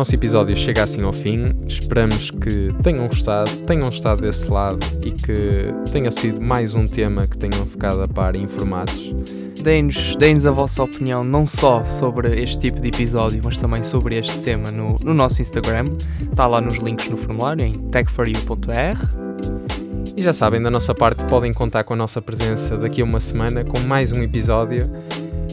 [0.00, 1.44] Nosso episódio chega assim ao fim.
[1.66, 7.26] Esperamos que tenham gostado, tenham estado desse lado e que tenha sido mais um tema
[7.26, 9.14] que tenham ficado a par informados.
[9.62, 14.16] Deem-nos deem-nos a vossa opinião não só sobre este tipo de episódio, mas também sobre
[14.16, 15.94] este tema no, no nosso Instagram.
[16.30, 18.98] Está lá nos links no formulário em techforyou.r.
[20.16, 23.20] E já sabem, da nossa parte, podem contar com a nossa presença daqui a uma
[23.20, 24.90] semana com mais um episódio.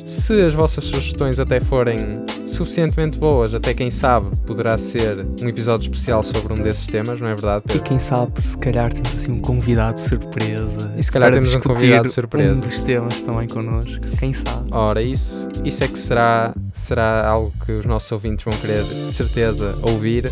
[0.08, 1.98] Se as vossas sugestões até forem
[2.46, 7.28] suficientemente boas, até quem sabe poderá ser um episódio especial sobre um desses temas, não
[7.28, 7.84] é verdade, E Pedro?
[7.84, 10.94] quem sabe, se calhar temos assim um convidado de surpresa.
[10.98, 12.64] E se calhar para temos um convidado de surpresa.
[12.64, 14.00] Um dos temas também connosco.
[14.18, 14.70] Quem sabe?
[14.72, 19.12] Ora, isso, isso é que será, será algo que os nossos ouvintes vão querer, de
[19.12, 20.32] certeza, ouvir.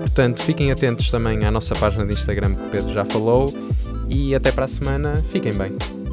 [0.00, 3.46] Portanto, fiquem atentos também à nossa página de Instagram que o Pedro já falou.
[4.06, 5.24] E até para a semana.
[5.32, 6.03] Fiquem bem.